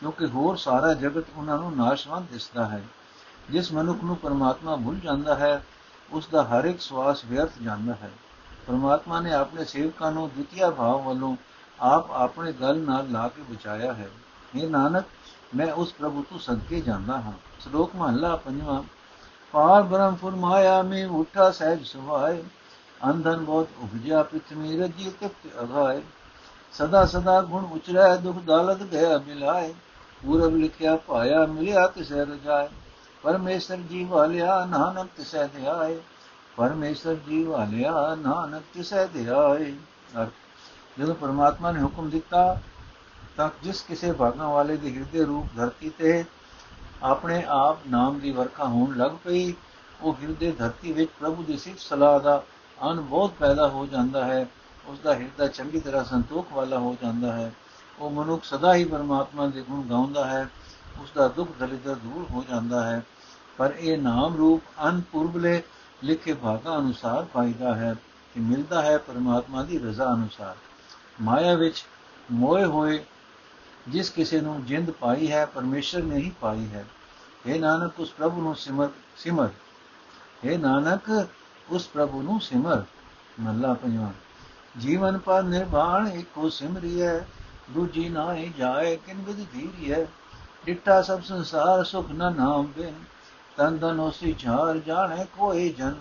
[0.00, 2.82] ਕਿਉਂਕਿ ਹੋਰ ਸਾਰਾ ਜਗਤ ਉਹਨਾਂ ਨੂੰ ਨਾਸ਼ਵੰਤ ਦਿਸਦਾ ਹੈ।
[3.50, 5.62] ਜਿਸ ਮਨੁੱਖ ਨੂੰ ਪਰਮਾਤਮਾ ਭੁੱਲ ਜਾਂਦਾ ਹੈ,
[6.12, 8.10] ਉਸ ਦਾ ਹਰ ਇੱਕ ਸਵਾਸ ਵਿਅਰਥ ਜਾਂਦਾ ਹੈ।
[8.66, 11.36] ਪਰਮਾਤਮਾ ਨੇ ਆਪਣੇ ਸੇਵਕਾਂ ਨੂੰ ਦੁਤੀਆ ਭਾਵ ਵੱਲੋਂ
[11.80, 14.08] ਆਪ ਆਪਣੇ ਗਲ ਨਾਲ ਲਾ ਕੇ ਬਚਾਇਆ ਹੈ।
[14.54, 15.04] ਇਹ ਨਾਨਕ
[15.56, 18.82] ਮੈਂ ਉਸ ਪ੍ਰਭੂ ਤੋਂ ਸਦਕੇ ਜਾਂਦਾ ਹਾਂ। ਸ਼ਲੋਕ ਮਹਲਾ ਪੰਜਵਾਂ
[19.52, 22.42] ਪਾਰ ਬ੍ਰਹਮ ਫਰਮਾਇਆ ਮੈਂ ਉਠਾ, ਸਹਿਜ ਸੁਭਾਏ
[23.10, 26.02] ਅੰਧਨ ਬਹੁਤ ਉਪਜਿਆ, ਪ੍ਰਿਥਵੀ ਰਜੀ ਤਿਪਤ ਅਗਾਏ।
[26.72, 29.74] ਸਦਾ ਸਦਾ ਗੁਣ ਉਚਰੈ, ਦੁਖ ਦਾਲਤ ਗਿਆ ਮਿਲਾਏ।
[30.22, 32.68] ਪੂਰਬ ਲਿਖਿਆ ਪਾਇਆ ਮਿਲਿਆ ਤਿਸੈ ਰਜਾਏ।
[33.22, 35.98] ਪਰਮੇਸ਼ਰ ਜੀ ਵਾਲਿਆ, ਨਾਨਕ ਤਿਸੈ ਧਿਆਏ।
[36.56, 39.74] ਪਰਮੇਸ਼ਰ ਜੀ ਵਾਲਿਆ, ਨਾਨਕ ਤਿਸੈ ਧਿਆਏ।
[40.98, 42.60] ਜਦੋਂ ਪਰਮਾਤਮਾ ਨੇ ਹੁਕਮ ਦਿੱਤਾ
[43.38, 46.24] ਤਾਂ ਜਿਸ ਕਿਸੇ ਭਾਗਾਂ ਵਾਲੇ ਦੇ ਹਿਰਦੇ ਰੂਪ ਧਰਤੀ ਤੇ
[47.02, 49.52] ਆਪਣੇ ਆਪ ਨਾਮ ਦੀ ਵਰਖਾ ਹੋਣ ਲੱਗ ਪਈ,
[50.02, 52.42] ਉਹ ਹਿਰਦੇ ਧਰਤੀ ਵਿੱਚ ਪ੍ਰਭੂ ਦੀ ਸਿਫਤ ਸਲਾਹ ਦਾ
[52.78, 54.46] ਅਨੁਭਵ ਪੈਦਾ ਹੋ ਜਾਂਦਾ ਹੈ
[54.86, 57.52] ਉਸ ਦਾ ਹਿਰਦਾ ਚੰਗੀ ਤਰ੍ਹਾਂ ਸੰਤੋਖ ਵਾਲਾ ਹੋ ਜਾਂਦਾ ਹੈ,
[57.98, 60.48] ਉਹ ਮਨੁੱਖ ਸਦਾ ਹੀ ਪਰਮਾਤਮਾ ਦੇ ਗੁਣ ਗਾਉਂਦਾ ਹੈ
[61.00, 63.02] ਉਸ ਦਾ ਦੁੱਖ ਦਲਿਦਰ ਦੂਰ ਹੋ ਜਾਂਦਾ ਹੈ,
[63.58, 65.62] ਪਰ ਇਹ ਨਾਮ ਰੂਪ ਅਨਪੂਰਬਲੇ
[66.04, 67.94] ਲਿਖੇ ਭਾਗਾਂ ਅਨੁਸਾਰ ਫਾਇਦਾ ਹੈ
[68.34, 70.56] ਕਿ ਮਿਲਦਾ ਹੈ ਪਰਮਾਤਮਾ ਦੀ ਰਜ਼ਾ ਅਨੁਸਾਰ।
[71.22, 71.84] ਮਾਇਆ ਵਿੱਚ
[72.32, 73.04] ਮੋਏ ਹੋਏ
[73.88, 76.84] ਜਿਸ ਕਿਸੇ ਨੂੰ ਜਿੰਦ ਪਾਈ ਹੈ, ਪਰਮੇਸ਼ਰ ਨੇ ਹੀ ਪਾਈ ਹੈ।
[77.46, 79.48] ਇਹ ਨਾਨਕ, ਉਸ ਪ੍ਰਭੂ ਨੂੰ ਸਿਮਰ ਸਿਮਰ।
[80.44, 81.28] ਇਹ ਨਾਨਕ,
[81.70, 82.82] ਉਸ ਪ੍ਰਭੂ ਨੂੰ ਸਿਮਰ।
[83.40, 84.12] ਮੱਲਾ ਪੰਜਵਾਂ।
[84.78, 87.18] ਜੀਵਨ ਪਰ ਨਿਰਵਾਣ, ਇੱਕੋ ਸਿਮਰੀਐ
[87.70, 90.04] ਦੂਜੀ ਨਾਹੀ ਜਾਏ, ਕਿਨ ਵਿਦ ਧੀਰੀਐ
[90.66, 92.94] ਡਿੱਟਾ ਸਭ ਸੰਸਾਰ, ਸੁਖ ਨਾ ਨਾਮ ਬਿਨ।
[93.56, 95.94] ਤਨ ਤਨ ਉਸੀ ਝਾਰ ਜਾਣੇ ਕੋਈ ਜਨ।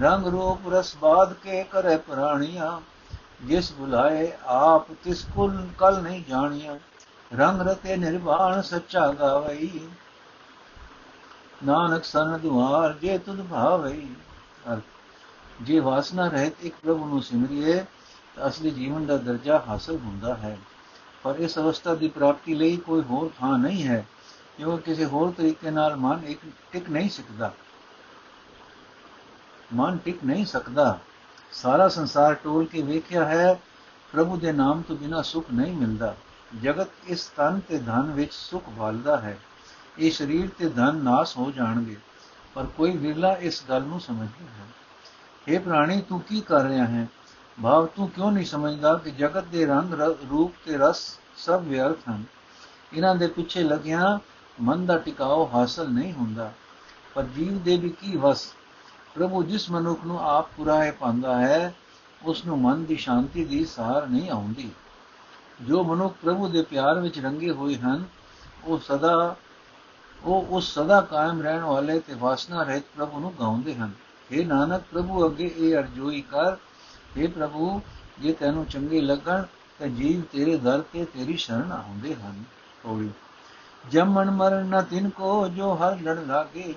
[0.00, 2.80] ਰੰਗ ਰੂਪ ਰਸ ਬਾਦ ਕੇ ਕਰੇ ਪ੍ਰਾਣੀਆਂ।
[3.44, 6.76] ਜਿਸ ਬੁਲਾਏ ਆਪ ਤਿਸ ਕੁਲ ਕਲ ਨਹੀਂ ਜਾਣੀਆਂ,
[7.36, 9.80] ਰੰਗ ਰਤੇ ਨਿਰਵਾਣ ਸੱਚਾ ਗਾਵਈ।
[11.64, 14.06] ਨਾਨਕ ਸਨ ਦੁਆਰ ਜੇ ਤੁਧ ਭਾਵਈ।
[15.62, 17.84] ਜੇ ਵਾਸਨਾ ਰਹਿਤ ਇੱਕ ਪ੍ਰਭੂ ਨੂੰ ਸਿਮਰਿਏ,
[18.36, 20.58] ਤਾਂ ਅਸਲੀ ਜੀਵਨ ਦਾ ਦਰਜਾ ਹਾਸਲ ਹੁੰਦਾ ਹੈ।
[21.22, 24.06] ਪਰ ਇਸ ਅਵਸਥਾ ਦੀ ਪ੍ਰਾਪਤੀ ਲਈ ਕੋਈ ਹੋਰ ਥਾਂ ਨਹੀਂ ਹੈ,
[24.56, 26.40] ਕਿਉਂਕਿ ਕਿਸੇ ਹੋਰ ਤਰੀਕੇ ਨਾਲ ਮਨ ਇੱਕ
[26.72, 27.52] ਟਿਕ ਨਹੀਂ ਸਕਦਾ।
[29.74, 30.98] ਮਨ ਟਿਕ ਨਹੀਂ ਸਕਦਾ।
[31.52, 33.54] ਸਾਰਾ ਸੰਸਾਰ ਟੋਲ ਕੇ ਵੇਖਿਆ ਹੈ,
[34.12, 36.14] ਪ੍ਰਭੂ ਦੇ ਨਾਮ ਤੋਂ ਬਿਨਾ ਸੁਖ ਨਹੀਂ ਮਿਲਦਾ।
[36.62, 39.38] ਜਗਤ ਇਸ ਤਨ ਤੇ ਧਨ ਵਿੱਚ ਸੁਖ ਭਾਲਦਾ ਹੈ।
[39.98, 41.96] ਇਹ ਸਰੀਰ ਤੇ ਧਨ ਨਾਸ ਹੋ ਜਾਣਗੇ,
[42.54, 44.66] ਪਰ ਕੋਈ ਵਿਰਲਾ ਇਸ ਗੱਲ ਨੂੰ ਸਮਝਦਾ ਹੈ।
[45.48, 47.06] हे ਪ੍ਰਾਣੀ, ਤੂੰ ਕੀ ਕਰ ਰਿਹਾ ਹੈ?
[47.58, 49.94] ਭਾਵ ਤੂੰ ਕਿਉਂ ਨਹੀਂ ਸਮਝਦਾ ਕਿ ਜਗਤ ਦੇ ਰੰਗ
[50.30, 51.00] ਰੂਪ ਤੇ ਰਸ
[51.36, 52.24] ਸਭ ਵਿਅਰਥ ਹਨ?
[52.92, 54.18] ਇਹਨਾਂ ਦੇ ਪਿੱਛੇ ਲੱਗਿਆ
[54.60, 56.52] ਮਨ ਦਾ ਟਿਕਾਓ ਹਾਸਲ ਨਹੀਂ ਹੁੰਦਾ।
[57.14, 58.46] ਪਰ ਜੀਵ ਦੇ ਵੀ ਕੀ ਵਸ?
[59.14, 61.74] ਪ੍ਰਭੂ, ਜਿਸ ਮਨੁੱਖ ਨੂੰ ਆਪ ਪੁਰਾਏ ਪਾਉਂਦਾ ਹੈ,
[62.24, 64.70] ਉਸ ਨੂੰ ਮਨ ਦੀ ਸ਼ਾਂਤੀ ਦੀ ਸਾਰ ਨਹੀਂ ਆਉਂਦੀ।
[65.62, 68.04] ਜੋ ਮਨੁੱਖ ਪ੍ਰਭੂ ਦੇ ਪਿਆਰ ਵਿੱਚ ਰੰਗੇ ਹੋਏ ਹਨ,
[68.64, 69.36] ਉਹ ਸਦਾ,
[70.24, 73.90] ਉਹ ਉਸ ਸਦਾ ਕਾਇਮ ਰਹਿਣ ਵਾਲੇ ਤੇ ਵਾਸਨਾ ਰਹਿਤ ਪ੍ਰਭੂ ਨੂੰ ਗਾਉਂਦੇ ਹਨ।
[74.32, 76.56] हे ਨਾਨਕ, ਪ੍ਰਭੂ ਅੱਗੇ ਇਹ ਅਰਜ਼ੋਈ ਕਰ
[77.18, 77.80] हे ਪ੍ਰਭੂ,
[78.18, 79.42] ਜੇ ਤੈਨੂੰ ਚੰਗੇ ਲੱਗਣ,
[79.78, 82.44] ਤਾਂ ਜੀਵ ਤੇਰੇ ਦਰ ਤੇ ਤੇਰੀ ਸ਼ਰਨ ਆਉਂਦੇ ਹਨ।
[82.84, 83.10] ਹੋਈ
[83.90, 86.74] ਜਮਨ ਮਰਨ ਨ ਤਿਨ ਕੋ, ਜੋ ਹਰ ਲੜ ਲਾਗੇ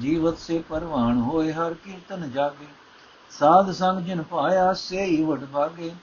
[0.00, 2.66] ਜੀਵਤ ਸੇ ਪਰਵਾਨ ਹੋਏ ਹਰ ਕੀਰਤਨ ਜਾਗੇ।
[3.32, 5.94] ਸਾਧ ਸੰਗ ਜਿਨ ਪਾਇਆ ਸੇ ਹੀ ਵਡ ਭਾਗੇ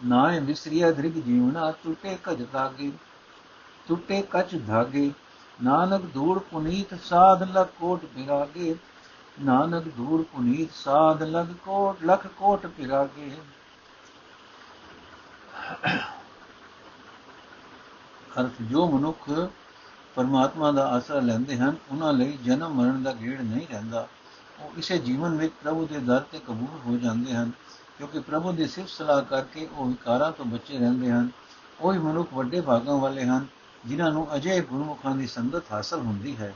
[0.00, 2.92] ਨਾਏ ਵਿਸਰੀਆ ਧ੍ਰਿਗ ਜੀਵਨਾ ਟੁੱਟੇ ਕਜ ਧਾਗੇ।
[3.88, 5.10] ਟੁੱਟੇ ਕਚ ਧਾਗੇ।
[5.58, 8.74] ਨਾਨਕ ਧੂੜ ਪੁਨੀਤ ਸਾਧ ਲਖ ਕੋਟ ਬਿਰਾਗੇ
[9.40, 13.30] ਨਾਨਕ ਧੂੜ ਪੁਨੀਤ ਸਾਧ ਲਖ ਕੋਟ ਲਖ ਕੋਟ ਬਿਰਾਗੇ
[18.40, 19.28] ਅਰਥ ਜੋ ਮਨੁੱਖ
[20.18, 24.08] ਪਰਮਾਤਮਾ ਦਾ ਆਸਰਾ ਲੈਂਦੇ ਹਨ, ਉਹਨਾਂ ਲਈ ਜਨਮ ਮਰਨ ਦਾ ਗੇੜ ਨਹੀਂ ਰਹਿੰਦਾ।
[24.60, 27.50] ਉਹ ਇਸੇ ਜੀਵਨ ਵਿੱਚ ਪ੍ਰਭੂ ਦੇ ਦਰ ਤੇ ਕਬੂਲ ਹੋ ਜਾਂਦੇ ਹਨ,
[27.98, 31.28] ਕਿਉਂਕਿ ਪ੍ਰਭੂ ਦੀ ਸਿਫਤ ਸਲਾਹ ਕਰਕੇ ਉਹ ਵਿਕਾਰਾਂ ਤੋਂ ਬਚੇ ਰਹਿੰਦੇ ਹਨ।
[31.80, 33.46] ਉਹ ਹੀ ਮਨੁੱਖ ਵੱਡੇ ਭਾਗਾਂ ਵਾਲੇ ਹਨ,
[33.86, 36.54] ਜਿਨ੍ਹਾਂ ਨੂੰ ਅਜੇ ਗੁਰਮੁਖਾਂ ਦੀ ਸੰਗਤ ਹਾਸਲ ਹੁੰਦੀ ਹੈ।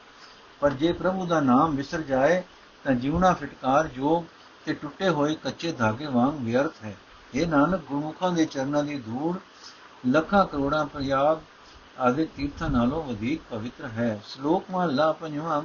[0.60, 2.42] ਪਰ ਜੇ ਪ੍ਰਭੂ ਦਾ ਨਾਮ ਵਿਸਰ ਜਾਏ,
[2.84, 4.24] ਤਾਂ ਜੀਵਨਾ ਫਟਕਾਰ ਜੋਗ
[4.64, 6.96] ਤੇ ਟੁੱਟੇ ਹੋਏ ਕੱਚੇ ਧਾਗੇ ਵਾਂਗ ਵਿਅਰਥ ਹੈ।
[7.34, 9.36] ਇਹ ਨਾਨਕ, ਗੁਰਮੁਖਾਂ ਦੇ ਚਰਨਾਂ ਦੀ ਧੂੜ,
[10.08, 11.38] ਲੱਖਾਂ ਕਰੋੜਾਂ ਪ੍ਰਯਾਗ
[11.98, 15.62] ਆਦਿ ਤੀਰਥਾਂ ਨਾਲੋਂ ਵਧੇਕ ਪਵਿੱਤਰ ਹੈ। ਸ਼ਲੋਕ ਮਹਲਾ ਪੰਜਵਾਂ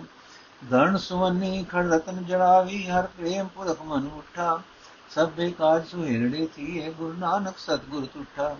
[0.70, 4.62] ਧਰਨ ਸੁਵੰਨੀ ਖੜ ਰਤਨ ਜੜਾਵੀ, ਹਰ ਪ੍ਰੇਮ ਪੁਰਖ ਮਨ ਉਠਾ।
[5.10, 8.56] ਸਭੇ ਕਾਜ ਸੁਹੇੜੜੇ ਥੀਏ, ਗੁਰੂ ਨਾਨਕ ਸਤਗੁਰ ਤੁਠਾ।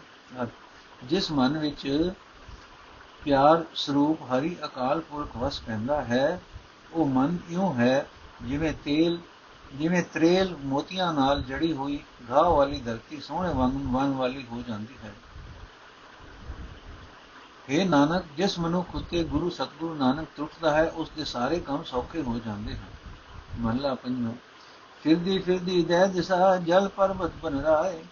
[1.03, 2.12] ਜਿਸ ਮਨ ਵਿੱਚ
[3.23, 6.41] ਪਿਆਰ ਸਰੂਪ ਹਰੀ ਅਕਾਲ ਪੁਰਖ ਵਸ ਪੈਂਦਾ ਹੈ,
[6.93, 8.08] ਉਹ ਮਨ ਇਉਂ ਹੈ
[8.41, 9.17] ਜਿਵੇਂ ਤੇਲ,
[9.73, 11.99] ਜਿਵੇਂ ਤਰੇਲ ਮੋਤੀਆਂ ਨਾਲ ਜੜੀ ਹੋਈ
[12.32, 15.13] ਘਾਹ ਵਾਲੀ ਧਰਤੀ ਸੋਹਣੇ ਵਾਂਗ ਵਨ ਵਾਲੀ ਹੋ ਜਾਂਦੀ ਹੈ।
[17.69, 22.21] हे ਨਾਨਕ, ਜਿਸ ਮਨੁੱਖ ਉਤੇ ਗੁਰੂ ਸਤਗੁਰੂ ਨਾਨਕ ਟੁੱਟਦਾ ਹੈ, ਉਸ ਦੇ ਸਾਰੇ ਕੰਮ ਸੌਖੇ
[22.21, 22.86] ਹੋ ਜਾਂਦੇ ਹਨ।
[23.60, 24.32] ਮਹਲਾ ਪੰਜਵਾਂ,
[25.03, 28.03] ਫਿਰਦੀ ਫਿਰਦੀ ਦੇ ਦਿਸਾ, ਜਲ ਪਰਬਤ ਬਨ ਰਾਏ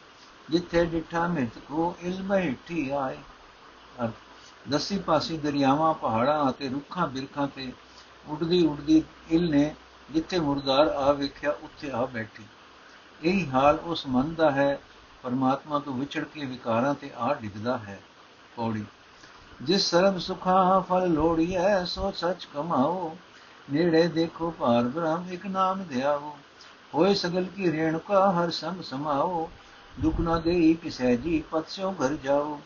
[0.50, 3.18] ਜਿੱਥੇ ਡਿਠਾ ਮਿਤ ਕੋ, ਇਲਮ ਹਿੱਠੀ ਆਏ।
[4.70, 7.72] ਦਸੀ ਪਾਸੀ ਦਰਿਆਵਾਂ, ਪਹਾੜਾਂ ਅਤੇ ਰੁੱਖਾਂ ਬਿਰਖਾਂ ਤੇ
[8.28, 9.76] ਉੱਡਦੀ ਉੱਡਦੀ ਇਲ ਨੇ
[10.12, 12.44] ਜਿੱਥੇ ਮੁਰਦਾਰ ਆ ਵੇਖਿਆ, ਉੱਥੇ ਆ ਬੈਠੀ।
[13.24, 14.80] ਇਹੀ ਹਾਲ ਉਸ ਮਨ ਦਾ ਹੈ,
[15.24, 18.00] ਪਰਮਾਤਮਾ ਤੋਂ ਵਿਛੜ ਕੇ ਵਿਕਾਰਾਂ ਤੇ ਆ ਡਿੱਗਦਾ ਹੈ।
[18.56, 18.86] ਪੌੜੀ
[19.62, 23.16] ਜਿਸ ਸਰਬ ਸੁਖਾ ਫਲ ਲੋੜੀਐ ਸੋ ਸੱਚ ਕਮਾਓ।
[23.72, 26.36] ਨੇੜੇ ਦੇਖੋ ਭਾਰ ਬ੍ਰਹਮ, ਇੱਕ ਨਾਮ ਧਿਆਓ
[26.94, 29.50] ਹੋਏ ਸਗਲ ਕੀ ਰੇਣੁਕਾ ਹਰ ਸੰਗ ਸਮਾਓ।
[30.02, 32.60] ਦੁਖ ਨਾ ਦੇਈ ਕਿਸੈ ਜੀ ਪਤਿਓ ਘਰ ਜਾਓ।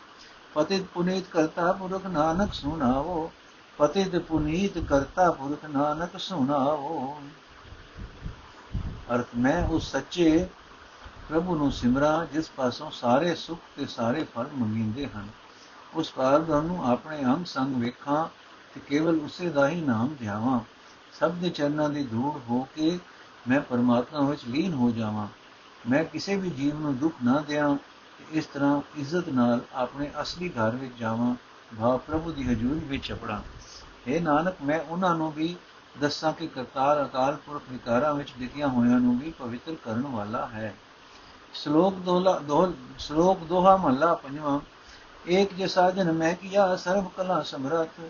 [0.54, 3.30] ਪਤਿਤ ਪੁਨੀਤ ਕਰਤਾ ਪੁਰਖ ਨਾਨਕ ਸੁਣਾਵੋ
[3.78, 7.16] ਪਤਿਤ ਪੁਨੀਤ ਕਰਤਾ ਪੁਰਖ ਨਾਨਕ ਸੁਣਾਵੋ
[9.14, 10.46] ਅਰਥ, ਮੈਂ ਉਸ ਸੱਚੇ
[11.28, 15.28] ਪ੍ਰਭੂ ਨੂੰ ਸਿਮਰਾਂ, ਜਿਸ ਪਾਸੋਂ ਸਾਰੇ ਸੁਖ ਤੇ ਸਾਰੇ ਫਲ ਮੰਗਿੰਦੇ ਹਨ।
[15.94, 18.28] ਉਸ ਕਾਰਗਰ ਨੂੰ ਆਪਣੇ ਅੰਗ ਸੰਗ ਵੇਖਾਂ
[18.74, 20.60] ਤੇ ਕੇਵਲ ਉਸੇ ਦਾ ਹੀ ਨਾਮ ਧਿਆਵਾਂ।
[21.12, 22.98] ਸਭ ਦੇ ਚਰਨਾਂ ਦੀ ਧੂੜ ਹੋ ਕੇ
[23.48, 25.26] ਮੈਂ ਪਰਮਾਤਮਾ ਵਿੱਚ ਲੀਨ ਹੋ ਜਾਵਾਂ।
[25.90, 27.76] ਮੈਂ ਕਿਸੇ ਵੀ ਜੀਵ ਨੂੰ ਦੁੱਖ ਨਾ ਦਿਆਂ
[28.32, 31.34] ਇਸ ਤਰ੍ਹਾਂ ਇੱਜ਼ਤ ਨਾਲ ਆਪਣੇ ਅਸਲੀ ਘਰ ਵਿੱਚ ਜਾਵਾਂ
[31.80, 33.40] ਭਾ ਪ੍ਰਭੂ ਦੀ ਹਜ਼ੂਰੀ ਵਿੱਚ ਛਪੜਾਂ
[34.06, 35.56] ਇਹ ਨਾਨਕ, ਮੈਂ ਉਹਨਾਂ ਨੂੰ ਵੀ
[36.00, 40.74] ਦੱਸਾਂ ਕਿ ਕਰਤਾਰ ਅਕਾਲ ਪੁਰਖ ਵਿਕਾਰਾਂ ਵਿੱਚ ਡਿੱਗਿਆ ਹੋਇਆਂ ਨੂੰ ਵੀ ਪਵਿੱਤਰ ਕਰਨ ਵਾਲਾ ਹੈ।
[41.54, 44.58] ਸ਼ਲੋਕ ਦੋਲਾ ਦੋ ਸ਼ਲੋਕ ਦੋਹਾ ਮਹਲਾ ਪੰਜਵਾਂ
[45.31, 48.01] एक जे साधन मैं किया सर्व कला समरथ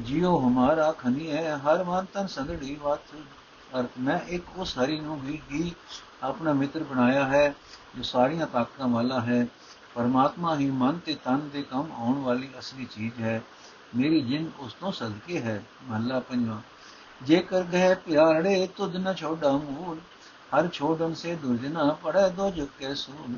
[0.00, 3.14] जियो हमारा खनी है हर मान तन संगड़ी वात
[3.74, 5.72] ਅਰਥ ਮੈਂ ਇੱਕ ਉਸ ਹਰੀ ਨੂੰ ਵੀ ਹੀ
[6.22, 7.46] ਆਪਣਾ ਮਿੱਤਰ ਬਣਾਇਆ ਹੈ
[7.96, 9.46] ਜੋ ਸਾਰੀਆਂ ਤਾਕਤਾਂ ਵਾਲਾ ਹੈ
[9.94, 13.40] ਪਰਮਾਤਮਾ ਹੀ ਮਨ ਤੇ ਤਨ ਦੇ ਕੰਮ ਆਉਣ ਵਾਲੀ ਅਸਲੀ ਚੀਜ਼ ਹੈ
[13.96, 16.60] ਮੇਰੀ ਜਿੰਦ ਉਸ ਤੋਂ ਸਦਕੇ ਹੈ ਮਹਲਾ ਪੰਜਵਾਂ
[17.22, 19.98] ਜੇਕਰ ਗਏ ਪਿਆਰੇ ਤੁਧ ਨ ਛੋੜਾ ਮੂਲ
[20.54, 23.36] ਹਰ ਛੋੜਨ ਸੇ ਦੁਰਜਨਾ ਪੜੈ ਦੋ ਜੁਗ ਕੇ ਸੂਲ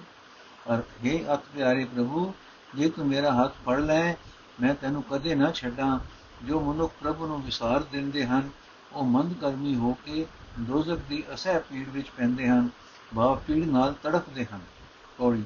[0.75, 2.33] ਅਰਥ ਹੈ ਅਤ ਪਿਆਰੇ ਪ੍ਰਭੂ
[2.76, 4.14] ਜੇ ਤੂੰ ਮੇਰਾ ਹੱਥ ਫੜ ਲੈ,
[4.62, 6.00] ਮੈਂ ਤੈਨੂੰ ਕਦੇ ਨਾ ਛੱਡਾਂ।
[6.44, 8.50] ਜੋ ਮਨੁੱਖ ਪ੍ਰਭੂ ਨੂੰ ਵਿਸਾਰ ਦਿੰਦੇ ਹਨ,
[8.94, 10.26] ਉਹ ਮੰਦ ਕਰਮੀ ਹੋ ਕੇ
[10.60, 12.70] ਦੋਜ਼ਖ ਦੀ ਅਸਹਿ ਪੀੜ ਵਿੱਚ ਪੈਂਦੇ ਹਨ,
[13.16, 14.60] ਭਾਵ ਪੀੜ ਨਾਲ ਤੜਫਦੇ ਹਨ।
[15.18, 15.44] ਕੋੜੀ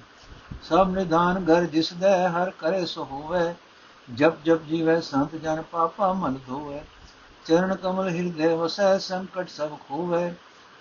[0.64, 3.54] ਸਭ ਨਿਧਾਨ ਘਰ ਜਿਸ ਦਾ ਹਰ ਕਰੇ ਸੋ ਹੋਵੇ।
[4.14, 6.82] ਜਪ ਜਪ ਜੀਵੇ, ਸੰਤ ਜਨ ਪਾਪਾ ਮਨ ਧੋਵੇ।
[7.46, 10.34] ਚਰਨ ਕਮਲ ਹਿਰਦੇ ਵਸੈ, ਸੰਕਟ ਸਭ ਖੋਵੇ।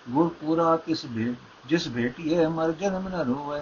[0.09, 3.61] ਗੁਰ ਪੂਰਾ ਕਿਸ ਭੇਟ ਜਿਸ ਭੇਟੀਏ ਮਰ ਜਨਮ ਨ ਰੋਵੇ।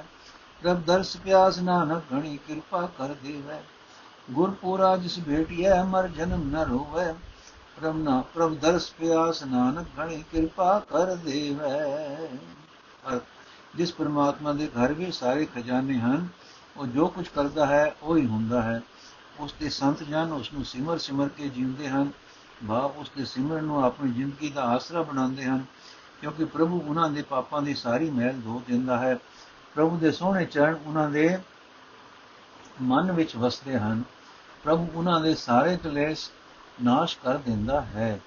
[0.63, 3.59] ਪ੍ਰਭ ਦਰਸ ਪਿਆਸ ਨਾਨਕ ਘਣੀ ਕਿਰਪਾ ਕਰ ਦੇਵੇ।
[4.31, 7.13] ਗੁਰ ਪੂਰਾ ਜਿਸ ਭੇਟੀਏ ਮਰ ਜਨਮ ਨ ਰੋਵੇ।
[7.77, 12.29] ਪ੍ਰਭ ਨਾ, ਪ੍ਰਭ ਦਰਸ ਪਿਆਸ ਨਾਨਕ ਘਣੀ ਕਿਰਪਾ ਕਰ ਦੇਵੇ।
[13.75, 16.27] ਜਿਸ ਪਰਮਾਤਮਾ ਦੇ ਘਰ ਵੀ ਸਾਰੇ ਖਜ਼ਾਨੇ ਹਨ,
[16.77, 18.81] ਉਹ ਜੋ ਕੁਝ ਕਰਦਾ ਹੈ, ਉਹ ਹੀ ਹੁੰਦਾ ਹੈ।
[19.39, 22.11] ਉਸ ਦੇ ਸੰਤ ਜਨ ਉਸ ਨੂੰ ਸਿਮਰ ਸਿਮਰ ਕੇ ਜੀਉਂਦੇ ਹਨ।
[22.67, 25.63] ਭਾਵ ਉਸ ਦੇ ਸਿਮਰਨ ਨੂੰ ਆਪਣੀ ਜ਼ਿੰਦਗੀ ਦਾ ਆਸਰਾ ਬਣਾਉਂਦੇ ਹਨ,
[26.21, 29.17] ਕਿਉਂਕਿ ਪ੍ਰਭੂ ਉਹਨਾਂ ਦੇ ਪਾਪਾਂ ਦੀ ਸਾਰੀ ਮੈਲ ਧੋ ਦਿੰਦਾ ਹੈ।
[29.79, 31.37] ਪ੍ਰਭੂ ਦੇ ਸੋਹਣੇ ਚਰਨ ਉਹਨਾਂ ਦੇ
[32.81, 34.03] ਮਨ ਵਿੱਚ ਵਸਦੇ ਹਨ।
[34.63, 36.31] ਪ੍ਰਭੂ ਉਹਨਾਂ ਦੇ ਸਾਰੇ ਕਲੇਸ਼
[36.83, 38.19] ਨਾਸ਼ ਕਰ ਦਿੰਦਾ ਹੈ।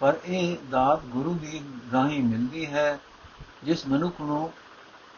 [0.00, 2.98] ਪਰ ਇਹ ਦਾਤ ਗੁਰੂ ਦੀ ਰਾਹੀਂ ਮਿਲਦੀ ਹੈ।
[3.64, 4.52] ਜਿਸ ਮਨੁੱਖ ਨੂੰ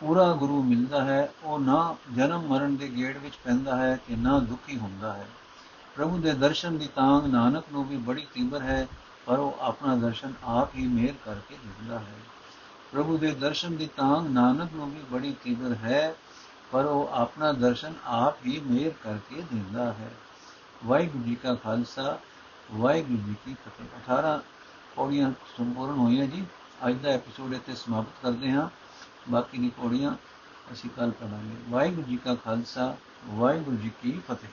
[0.00, 4.38] ਪੂਰਾ ਗੁਰੂ ਮਿਲਦਾ ਹੈ, ਉਹ ਨਾ ਜਨਮ ਮਰਨ ਦੇ ਗੇੜ ਵਿੱਚ ਪੈਂਦਾ ਹੈ ਕਿ ਨਾ
[4.38, 5.26] ਦੁਖੀ ਹੁੰਦਾ ਹੈ।
[5.96, 8.86] ਪ੍ਰਭੂ ਦੇ ਦਰਸ਼ਨ ਦੀ ਤਾਂਗ ਨਾਨਕ ਨੂੰ ਵੀ ਬੜੀ ਤੀਬਰ ਹੈ,
[9.26, 12.39] ਪਰ ਉਹ ਆਪਣਾ ਦਰਸ਼ਨ ਆਪ ਹੀ ਮੇਰ ਕਰਕੇ ਦਿੰਦਾ ਹੈ।
[12.92, 16.14] ਪ੍ਰਭੂ ਦੇ ਦਰਸ਼ਨ ਦੀ ਤਾਂਗ ਨਾਨਕ ਨੂੰ ਵੀ ਬੜੀ ਤੀਬਰ ਹੈ,
[16.72, 20.10] ਪਰ ਉਹ ਆਪਣਾ ਦਰਸ਼ਨ ਆਪ ਹੀ ਮੇਰ ਕਰਕੇ ਦਿੰਦਾ ਹੈ।
[20.86, 22.18] ਵਾਹਿਗੁਰੂ ਜੀ ਕਾ ਖਾਲਸਾ,
[22.72, 24.42] ਵਾਹਿਗੁਰੂ ਜੀ ਕੀ ਫਤਿਹ। 18
[24.96, 26.46] ਪੌੜੀਆਂ ਸੰਪੂਰਨ ਹੋਈਆਂ ਜੀ।
[26.88, 28.68] ਅੱਜ ਦਾ ਐਪੀਸੋਡ ਇੱਥੇ ਸਮਾਪਤ ਕਰਦੇ ਹਾਂ।
[29.28, 30.14] ਬਾਕੀ ਦੀ ਪੌੜੀਆਂ
[30.72, 34.48] ਅਸੀਂ ਕੱਲ ਪੜਾਂਗੇ ਵਾਹਿਗੁਰੂ ਜੀ ਕਾ ਖਾਲਸਾ, ਵਾਹਿਗੁਰੂ ਜੀ ਕੀ ਫਤਿਹ।